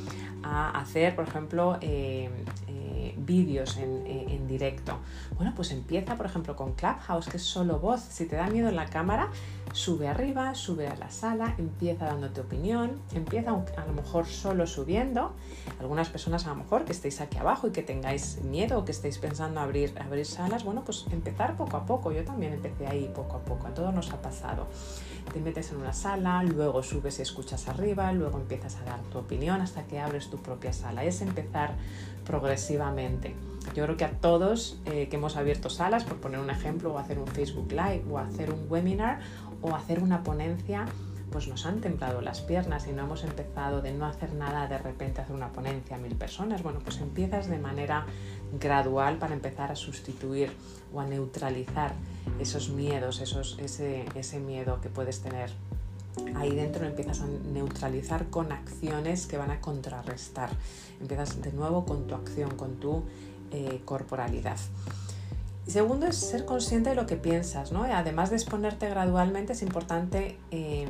[0.43, 2.31] a hacer, por ejemplo, eh,
[2.69, 4.99] eh, vídeos en, en, directo.
[5.37, 8.01] Bueno, pues empieza, por ejemplo, con Clubhouse, que es solo voz.
[8.01, 9.31] Si te da miedo en la cámara,
[9.73, 15.33] sube arriba, sube a la sala, empieza dándote opinión, empieza a lo mejor solo subiendo.
[15.81, 18.93] Algunas personas a lo mejor que estéis aquí abajo y que tengáis miedo o que
[18.93, 22.11] estéis pensando abrir, abrir salas, bueno, pues empezar poco a poco.
[22.25, 24.67] También empecé ahí poco a poco, a todos nos ha pasado.
[25.33, 29.19] Te metes en una sala, luego subes y escuchas arriba, luego empiezas a dar tu
[29.19, 31.05] opinión hasta que abres tu propia sala.
[31.05, 31.75] Es empezar
[32.25, 33.35] progresivamente.
[33.75, 36.99] Yo creo que a todos eh, que hemos abierto salas, por poner un ejemplo, o
[36.99, 39.21] hacer un Facebook Live o hacer un webinar
[39.61, 40.87] o hacer una ponencia,
[41.31, 44.79] pues nos han templado las piernas y no hemos empezado de no hacer nada de
[44.79, 46.63] repente hacer una ponencia a mil personas.
[46.63, 48.07] Bueno, pues empiezas de manera
[48.59, 50.51] gradual para empezar a sustituir
[50.93, 51.93] o a neutralizar
[52.39, 55.51] esos miedos, esos, ese, ese miedo que puedes tener.
[56.35, 60.51] Ahí dentro empiezas a neutralizar con acciones que van a contrarrestar.
[61.01, 63.05] Empiezas de nuevo con tu acción, con tu
[63.53, 64.59] eh, corporalidad.
[65.69, 67.83] Y segundo es ser consciente de lo que piensas, ¿no?
[67.83, 70.89] Además de exponerte gradualmente, es importante em,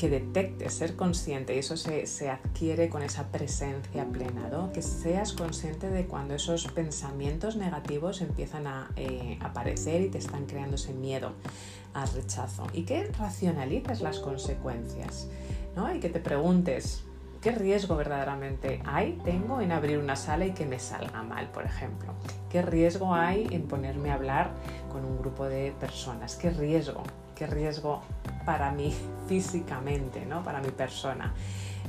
[0.00, 4.72] que detectes, ser consciente, y eso se, adquiere con esa presencia plena, ¿no?
[4.72, 10.46] Que seas consciente de cuando esos pensamientos negativos empiezan a eh, aparecer y te están
[10.46, 11.30] creando ese miedo
[11.94, 12.66] al rechazo.
[12.72, 15.28] Y que racionalices las consecuencias,
[15.76, 15.94] ¿no?
[15.94, 17.04] Y que te preguntes,
[17.40, 21.64] ¿Qué riesgo verdaderamente hay, tengo en abrir una sala y que me salga mal, por
[21.64, 22.14] ejemplo?
[22.50, 24.50] ¿Qué riesgo hay en ponerme a hablar
[24.90, 26.36] con un grupo de personas?
[26.36, 27.02] ¿Qué riesgo?
[27.34, 28.02] ¿Qué riesgo
[28.44, 28.94] para mí
[29.28, 30.42] físicamente, ¿no?
[30.42, 31.34] para mi persona?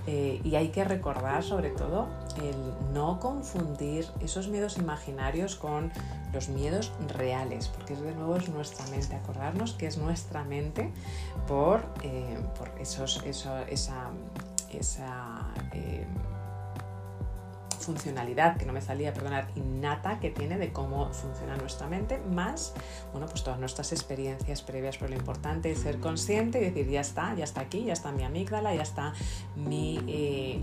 [0.06, 2.08] Eh, y hay que recordar sobre todo
[2.42, 5.92] el no confundir esos miedos imaginarios con
[6.34, 10.92] los miedos reales, porque de nuevo es nuestra mente, acordarnos que es nuestra mente
[11.48, 14.12] por, eh, por esos, eso, esa,
[14.72, 16.06] esa eh,
[17.88, 22.74] funcionalidad que no me salía, perdonar, innata que tiene de cómo funciona nuestra mente, más,
[23.14, 27.00] bueno, pues todas nuestras experiencias previas, pero lo importante es ser consciente y decir, ya
[27.00, 29.14] está, ya está aquí, ya está mi amígdala, ya está
[29.56, 30.62] mi, eh,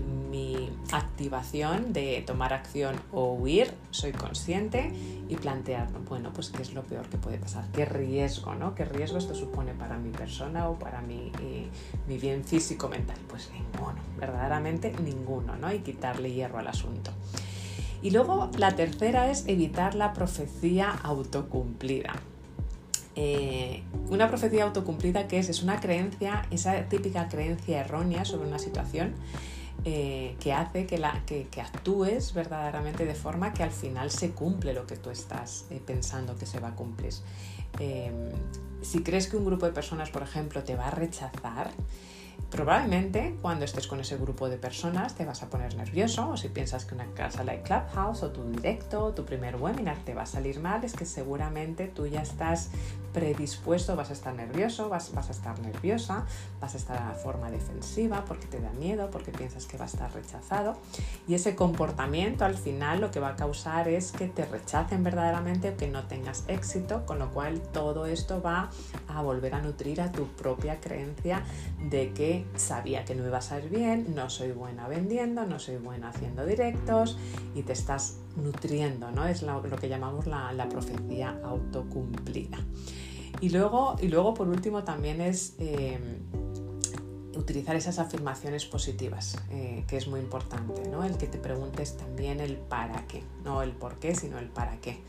[0.91, 4.91] activación de tomar acción o huir, soy consciente
[5.27, 8.75] y plantear, bueno, pues qué es lo peor que puede pasar, qué riesgo, ¿no?
[8.75, 11.69] ¿Qué riesgo esto supone para mi persona o para mi, eh,
[12.07, 13.17] mi bien físico-mental?
[13.27, 15.73] Pues ninguno, verdaderamente ninguno, ¿no?
[15.73, 17.11] Y quitarle hierro al asunto.
[18.01, 22.13] Y luego la tercera es evitar la profecía autocumplida.
[23.15, 28.59] Eh, una profecía autocumplida que es, es una creencia, esa típica creencia errónea sobre una
[28.59, 29.13] situación
[29.85, 31.01] eh, que hace que,
[31.61, 36.35] actúes verdaderamente de forma que al final se cumple lo que tú estás eh, pensando
[36.35, 37.13] que se va a cumplir.
[38.81, 41.71] si crees que un grupo de personas, por ejemplo, te va a rechazar,
[42.55, 46.47] Probablemente cuando estés con ese grupo de personas te vas a poner nervioso o si
[46.47, 50.21] piensas que una casa like Clubhouse o tu directo o tu primer webinar te va
[50.21, 52.69] a salir mal, es que seguramente tú ya estás
[53.15, 56.25] predispuesto, vas a estar nervioso, vas, vas a estar nerviosa,
[56.59, 59.87] vas a estar a forma defensiva porque te da miedo, porque piensas que va a
[59.87, 60.77] estar rechazado.
[61.25, 65.69] Y ese comportamiento al final lo que va a causar es que te rechacen verdaderamente
[65.69, 68.69] o que no tengas éxito, con lo cual todo esto va
[69.07, 71.41] a volver a nutrir a tu propia creencia
[71.89, 75.77] de que sabía que no iba a salir bien, no soy buena vendiendo, no soy
[75.77, 77.17] buena haciendo directos
[77.53, 79.25] y te estás nutriendo, ¿no?
[79.25, 82.59] Es lo, que llamamos la, profecía autocumplida.
[83.41, 85.99] Y luego, y luego, por último, también es eh,
[87.35, 91.03] utilizar esas afirmaciones positivas, eh, que es muy importante, ¿no?
[91.03, 94.79] El que te preguntes también el para qué, no el por qué, sino el para
[94.81, 95.01] qué.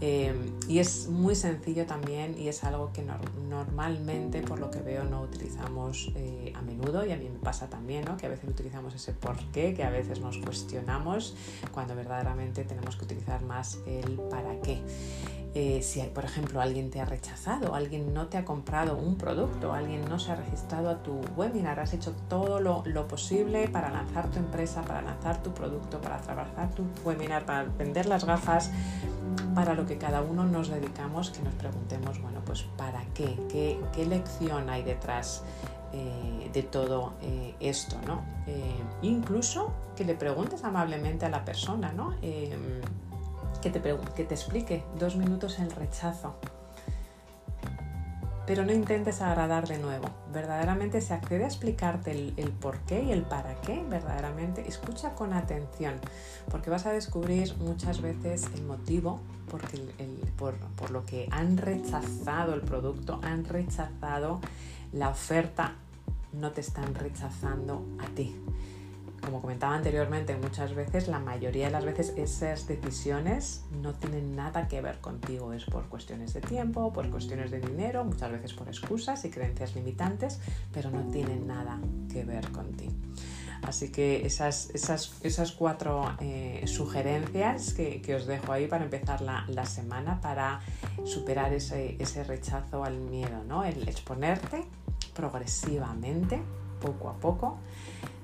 [0.00, 3.06] Em, y es muy sencillo también y es algo que
[3.48, 7.68] normalmente, por lo que veo, no utilizamos eh, a menudo y a mí me pasa
[7.68, 8.16] también, ¿no?
[8.16, 11.36] Que a veces utilizamos ese por qué, que a veces nos cuestionamos
[11.72, 14.82] cuando verdaderamente tenemos que utilizar más el para qué.
[15.56, 19.72] Eh, si, por ejemplo, alguien te ha rechazado, alguien no te ha comprado un producto,
[19.72, 24.28] alguien no se ha registrado a tu webinar, has hecho todo lo, posible para lanzar
[24.32, 28.72] tu empresa, para lanzar tu producto, para trabajar tu webinar, para vender las gafas,
[29.54, 33.38] para lo que cada uno nos dedicamos, que nos preguntemos, bueno, pues ¿para qué?
[33.48, 35.44] ¿Qué, lección hay detrás
[35.92, 37.96] eh, de todo eh, esto?
[38.06, 38.22] ¿no?
[39.02, 42.14] incluso que le preguntes amablemente a la persona, ¿no?
[43.64, 46.34] Que te, que te explique dos minutos el rechazo.
[48.46, 50.10] Pero no intentes agradar de nuevo.
[50.34, 53.82] Verdaderamente se accede a explicarte el, por qué y el para qué.
[53.88, 55.94] Verdaderamente escucha con atención,
[56.50, 59.20] porque vas a descubrir muchas veces el motivo
[60.36, 64.40] por, por lo que han rechazado el producto, han rechazado
[64.92, 65.76] la oferta,
[66.34, 68.36] no te están rechazando a ti
[69.24, 74.68] como comentaba anteriormente, muchas veces, la mayoría de las veces esas decisiones no tienen nada
[74.68, 75.52] que ver contigo.
[75.52, 79.74] Es por cuestiones de tiempo, por cuestiones de dinero, muchas veces por excusas y creencias
[79.74, 80.40] limitantes,
[80.72, 81.80] pero no tienen nada
[82.12, 82.92] que ver contigo.
[83.66, 89.46] Así que esas, esas, esas cuatro eh, sugerencias que, os dejo ahí para empezar la,
[89.48, 90.60] la semana para
[91.04, 93.64] superar ese, ese, rechazo al miedo, ¿no?
[93.64, 94.66] El exponerte
[95.14, 96.42] progresivamente,
[96.80, 97.58] poco a poco,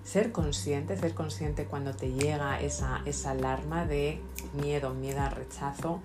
[0.05, 4.21] ser consciente, ser consciente cuando te llega esa, esa alarma de
[4.55, 6.01] miedo, miedo al rechazo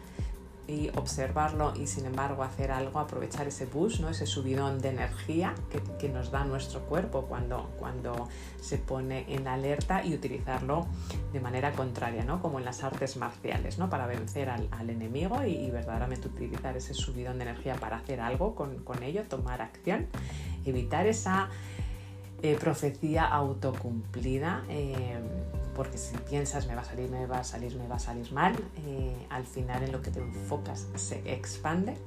[0.68, 4.10] y observarlo y sin embargo hacer algo, aprovechar ese boost, ¿no?
[4.10, 8.28] ese subidón de energía que, que, nos da nuestro cuerpo cuando, cuando
[8.62, 10.88] se pone en alerta y utilizarlo
[11.34, 12.42] de manera contraria, ¿no?
[12.42, 13.90] como en las artes marciales, ¿no?
[13.90, 18.20] para vencer al, al enemigo y, y, verdaderamente utilizar ese subidón de energía para hacer
[18.20, 20.08] algo con, con ello, tomar acción,
[20.66, 21.50] evitar esa
[22.46, 25.18] eh, profecía autocumplida, eh,
[25.76, 28.32] porque si piensas me va a salir, me va a salir, me va a salir
[28.32, 28.54] mal,
[28.86, 31.98] eh, al final en lo que te enfocas se expande.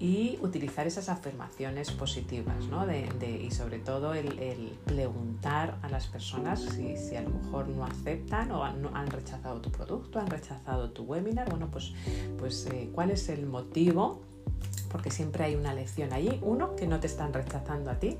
[0.00, 2.86] Y utilizar esas afirmaciones positivas ¿no?
[2.86, 3.06] de,
[3.40, 8.50] y sobre todo el, preguntar a las personas si, si, a lo mejor no aceptan
[8.50, 11.94] o han, han, rechazado tu producto, han rechazado tu webinar, bueno pues,
[12.36, 14.22] pues cuál es el motivo,
[14.90, 18.18] porque siempre hay una lección allí, uno, que no te están rechazando a ti.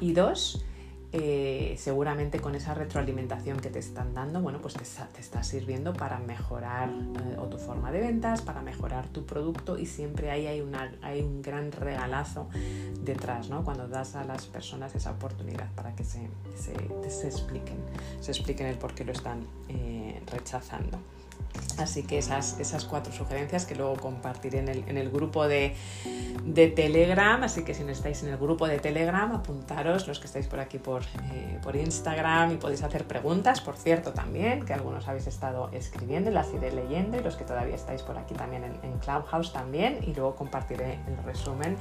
[0.00, 0.64] Y dos,
[1.12, 6.18] eh, seguramente con esa retroalimentación que te están dando, bueno, pues te, está sirviendo para
[6.18, 10.64] mejorar eh, tu forma de ventas, para mejorar tu producto y siempre ahí hay,
[11.02, 12.48] hay un gran regalazo
[13.02, 13.64] detrás, ¿no?
[13.64, 17.76] Cuando das a las personas esa oportunidad para que se, se, expliquen,
[18.20, 20.98] se expliquen el por qué lo están eh, rechazando.
[21.78, 25.74] Así que esas, esas cuatro sugerencias que luego compartiré en el, en el grupo de,
[26.44, 27.42] de, Telegram.
[27.42, 30.60] Así que si no estáis en el grupo de Telegram, apuntaros los que estáis por
[30.60, 31.02] aquí por,
[31.32, 33.60] eh, por Instagram y podéis hacer preguntas.
[33.60, 37.74] Por cierto, también, que algunos habéis estado escribiendo, las iré leyendo y los que todavía
[37.74, 39.98] estáis por aquí también en, en Clubhouse también.
[40.02, 41.76] Y luego compartiré el resumen.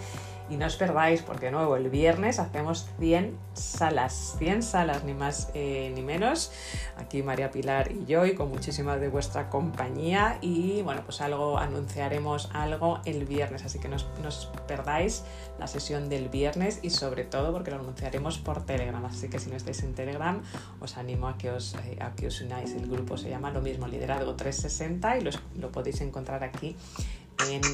[0.49, 5.13] Y no os perdáis, porque de nuevo el viernes hacemos 100 salas, 100 salas, ni
[5.13, 6.51] más eh, ni menos.
[6.97, 11.57] Aquí María Pilar y yo, y con muchísimas de vuestra compañía y bueno, pues algo
[11.57, 15.23] anunciaremos algo el viernes, así que no os, perdáis
[15.59, 19.49] la sesión del viernes y sobre todo porque lo anunciaremos por Telegram, así que si
[19.49, 20.41] no estáis en Telegram
[20.79, 22.73] os animo a que os, eh, que os unáis.
[22.73, 26.75] El grupo se llama lo mismo Liderazgo 360 y lo podéis encontrar aquí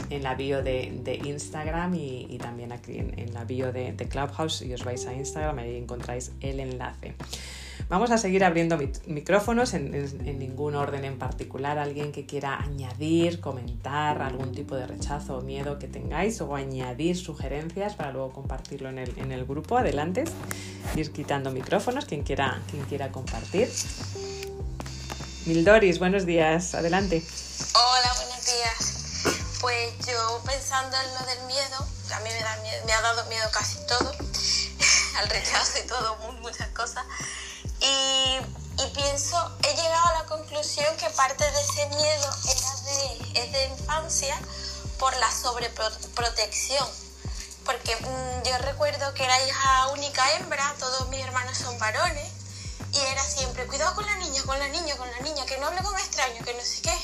[0.10, 4.62] en, la bio de, Instagram y, también aquí en, la bio de, Clubhouse.
[4.62, 7.16] Y os vais a Instagram, ahí encontráis el enlace.
[7.90, 9.92] Vamos a seguir abriendo micrófonos en,
[10.40, 11.78] ningún orden en particular.
[11.78, 17.18] Alguien que quiera añadir, comentar algún tipo de rechazo o miedo que tengáis o añadir
[17.18, 19.78] sugerencias para luego compartirlo en el, grupo.
[19.78, 20.24] Adelante.
[20.96, 23.68] Ir quitando micrófonos, quien quiera, quien quiera compartir.
[25.46, 26.76] Mildoris, buenos días.
[26.76, 27.24] Adelante.
[27.74, 28.11] Hola,
[30.72, 32.30] pensando en lo del miedo, a mí
[32.86, 34.10] me, ha dado miedo casi todo,
[35.18, 37.06] al rechazo y todo, muchas cosas.
[37.82, 38.40] Y,
[38.96, 43.66] pienso, he llegado a la conclusión que parte de ese miedo era de, es de
[43.66, 44.40] infancia
[44.98, 46.88] por la sobreprotección.
[47.66, 52.32] Porque mm, yo recuerdo que era hija única hembra, todos mis hermanos son varones,
[52.94, 55.68] y era siempre, cuidado con la niña, con la niña, con la niña, que no
[55.68, 56.98] hable con extraños, que no sé qué.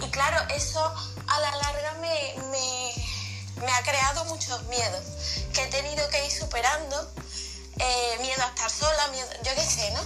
[0.00, 0.80] Y claro, eso
[1.26, 2.34] a la larga me,
[3.64, 5.02] me ha creado muchos miedos
[5.52, 7.10] que he tenido que ir superando
[7.78, 10.00] eh, miedo a estar sola, miedo, yo qué sé, ¿no?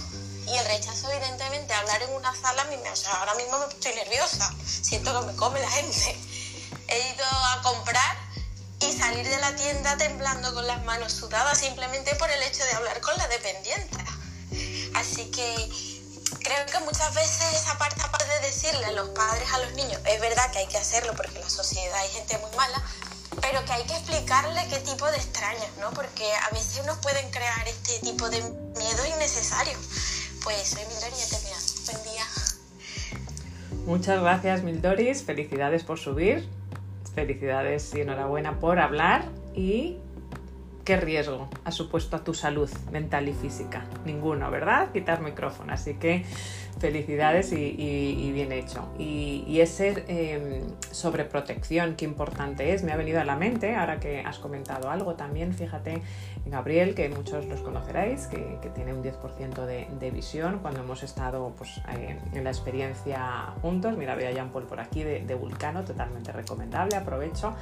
[0.51, 4.53] Y el rechazo, evidentemente, hablar en una sala, me, o ahora mismo me estoy nerviosa,
[4.65, 6.17] siento que me come la gente.
[6.87, 8.17] He ido a comprar
[8.81, 12.73] y salir de la tienda temblando con las manos sudadas simplemente por el hecho de
[12.73, 13.97] hablar con la dependiente.
[14.95, 15.92] Así que
[16.43, 19.99] creo que muchas veces esa parte aparte de decirle a los padres, a los niños,
[20.05, 22.83] es verdad que hay que hacerlo porque en la sociedad hay gente muy mala,
[23.41, 25.89] pero que hay que explicarle qué tipo de extraños, ¿no?
[25.91, 29.77] Porque a veces nos pueden crear este tipo de miedo innecesario.
[30.43, 31.85] Pues soy Mildori y.
[31.85, 32.25] Buen día.
[33.85, 35.23] Muchas gracias, Mildoris.
[35.23, 36.47] Felicidades por subir.
[37.15, 39.29] Felicidades y enhorabuena por hablar.
[39.55, 39.97] ¿Y
[40.83, 43.85] qué riesgo ha supuesto a tu salud mental y física?
[44.05, 44.91] Ninguno, ¿verdad?
[44.91, 45.73] Quitar micrófono.
[45.73, 46.25] Así que
[46.79, 48.89] Felicidades y, bien hecho.
[48.97, 54.21] Y, ese eh, sobreprotección, qué importante es, me ha venido a la mente ahora que
[54.21, 55.53] has comentado algo también.
[55.53, 56.01] Fíjate,
[56.45, 61.81] Gabriel, que muchos los conoceréis, que, tiene un 10% de, visión cuando hemos estado pues,
[62.33, 63.97] en la experiencia juntos.
[63.97, 66.95] Mira, veo a Jean Paul por aquí de, Vulcano, totalmente recomendable.
[66.95, 67.53] Aprovecho.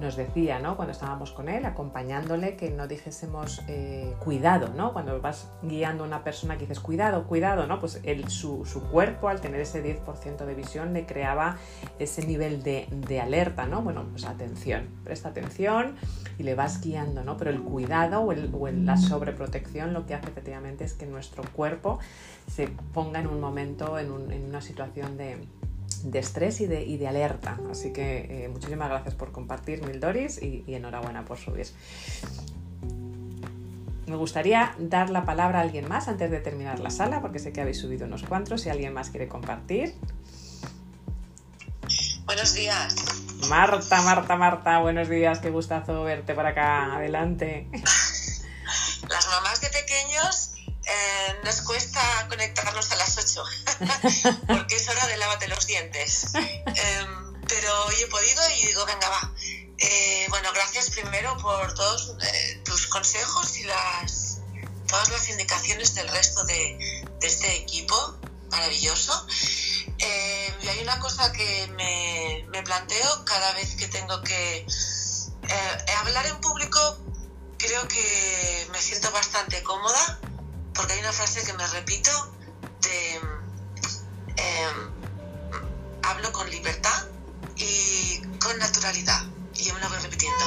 [0.00, 0.76] Nos decía, ¿no?
[0.76, 4.92] Cuando estábamos con él, acompañándole, que no dijésemos eh, cuidado, ¿no?
[4.92, 7.80] Cuando vas guiando a una persona que dices cuidado, cuidado, ¿no?
[7.80, 11.56] Pues el, su su, cuerpo, al tener ese 10% de visión, le creaba
[11.98, 13.82] ese nivel de, alerta, ¿no?
[13.82, 15.96] Bueno, pues atención, presta atención
[16.38, 17.36] y le vas guiando, ¿no?
[17.36, 21.98] Pero el cuidado o, la sobreprotección lo que hace efectivamente es que nuestro cuerpo
[22.50, 25.38] se ponga en un momento, en, una situación de,
[26.12, 27.58] estrés y de, alerta.
[27.70, 31.66] Así que eh, muchísimas gracias por compartir, Mildoris, y, y enhorabuena por subir.
[34.14, 37.52] Me gustaría dar la palabra a alguien más antes de terminar la sala, porque sé
[37.52, 38.60] que habéis subido unos cuantos.
[38.60, 39.96] Si alguien más quiere compartir.
[42.24, 42.94] Buenos días.
[43.48, 45.40] Marta, Marta, Marta, buenos días.
[45.40, 46.94] Qué gustazo verte por acá.
[46.94, 47.66] Adelante.
[47.72, 50.52] Las mamás de pequeños
[50.86, 53.42] eh, nos cuesta conectarnos a las 8,
[54.46, 56.34] porque es hora de lávate los dientes.
[56.36, 59.32] Em, pero hoy he podido y digo, venga, va
[59.78, 64.40] eh, bueno, gracias primero por todos eh, tus consejos y las
[64.86, 68.18] todas las indicaciones del resto de, este equipo
[68.50, 69.26] maravilloso.
[69.98, 74.66] Eh, y hay una cosa que me, me, planteo cada vez que tengo que
[75.98, 76.98] hablar en público,
[77.58, 80.20] creo que me siento bastante cómoda
[80.74, 82.10] porque hay una frase que me repito
[82.82, 83.20] de
[86.02, 87.06] hablo con libertad
[87.56, 89.24] y con naturalidad
[89.56, 90.44] y yo me lo voy repitiendo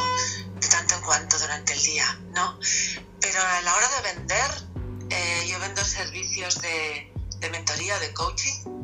[0.60, 2.60] de tanto en cuanto durante el día, ¿no?
[3.22, 4.52] Pero a la hora de vender,
[5.10, 8.78] eh, yo vendo servicios de, de mentoría, de coaching.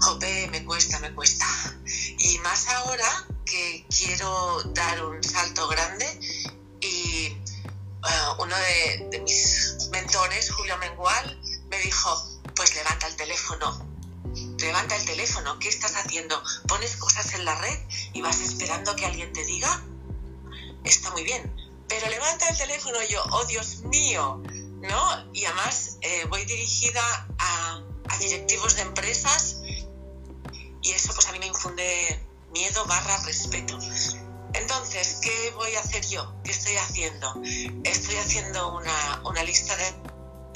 [0.00, 1.46] Jope, me cuesta, me cuesta.
[2.18, 6.06] Y más ahora que quiero dar un salto grande
[6.80, 7.38] y eh,
[8.38, 13.85] uno de, de mis mentores, Julio Mengual, me dijo, pues levanta el teléfono,
[14.58, 16.42] levanta el teléfono, ¿qué estás haciendo?
[16.68, 17.78] ¿Pones cosas en la red
[18.12, 19.82] y vas esperando que alguien te diga?
[20.84, 21.54] Está muy bien,
[21.88, 24.42] pero levanta el teléfono yo, oh Dios mío,
[24.80, 25.32] ¿no?
[25.32, 27.02] Y además eh, voy dirigida
[27.38, 29.56] a, a directivos de empresas
[30.82, 33.78] y eso pues a mí me infunde miedo barra respeto.
[34.54, 36.34] Entonces, ¿qué voy a hacer yo?
[36.42, 37.42] ¿Qué estoy haciendo?
[37.84, 39.92] Estoy haciendo una, una lista de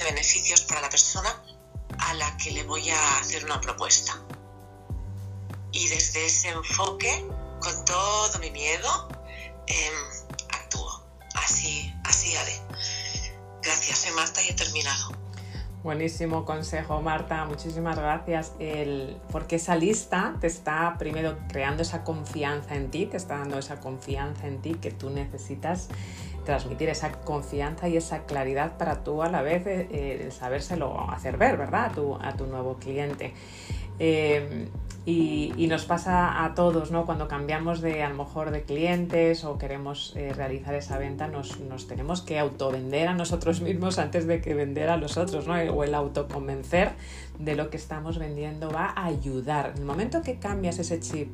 [0.05, 1.43] beneficios para la persona
[2.01, 4.13] a la que le voy a hacer una propuesta.
[5.71, 7.25] Y desde ese enfoque,
[7.61, 9.07] con todo mi miedo,
[9.67, 9.93] em,
[10.49, 11.03] actúo.
[11.35, 12.59] Así, así haré.
[13.63, 15.21] Gracias, Marta y he terminado.
[15.83, 17.43] Buenísimo consejo, Marta.
[17.45, 18.51] Muchísimas gracias.
[19.31, 23.79] Porque esa lista te está primero creando esa confianza en ti, te está dando esa
[23.79, 25.87] confianza en ti que tú necesitas
[26.45, 31.37] transmitir esa confianza y esa claridad para tú a la vez eh, eh, sabérselo hacer
[31.37, 31.85] ver, ¿verdad?
[31.85, 33.33] A tu, a tu nuevo cliente.
[33.99, 34.67] Eh,
[35.03, 37.05] y, nos pasa a todos, ¿no?
[37.05, 41.87] Cuando cambiamos de a mejor de clientes o queremos eh, realizar esa venta, nos, nos,
[41.87, 45.53] tenemos que autovender a nosotros mismos antes de que vender a los otros, ¿no?
[45.53, 46.91] O el autoconvencer
[47.39, 49.71] de lo que estamos vendiendo va a ayudar.
[49.73, 51.29] En el momento que cambias ese chip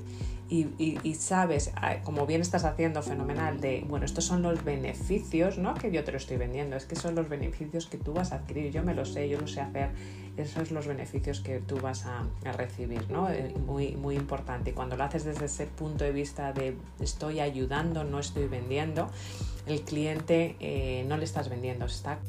[0.50, 5.74] y, sabes, ah, como bien estás haciendo fenomenal, de, bueno, estos son los beneficios, ¿no?
[5.74, 8.38] Que yo te lo estoy vendiendo, es que son los beneficios que tú vas a
[8.38, 9.90] adquirir, yo me lo sé, yo lo sé hacer,
[10.38, 12.24] esos son los beneficios que tú vas a,
[12.54, 13.30] recibir, ¿no?
[13.30, 14.70] Eh, muy, muy importante.
[14.70, 19.10] Y cuando lo haces desde ese punto de vista de estoy ayudando, no estoy vendiendo,
[19.66, 22.20] el cliente eh, no le estás vendiendo, está...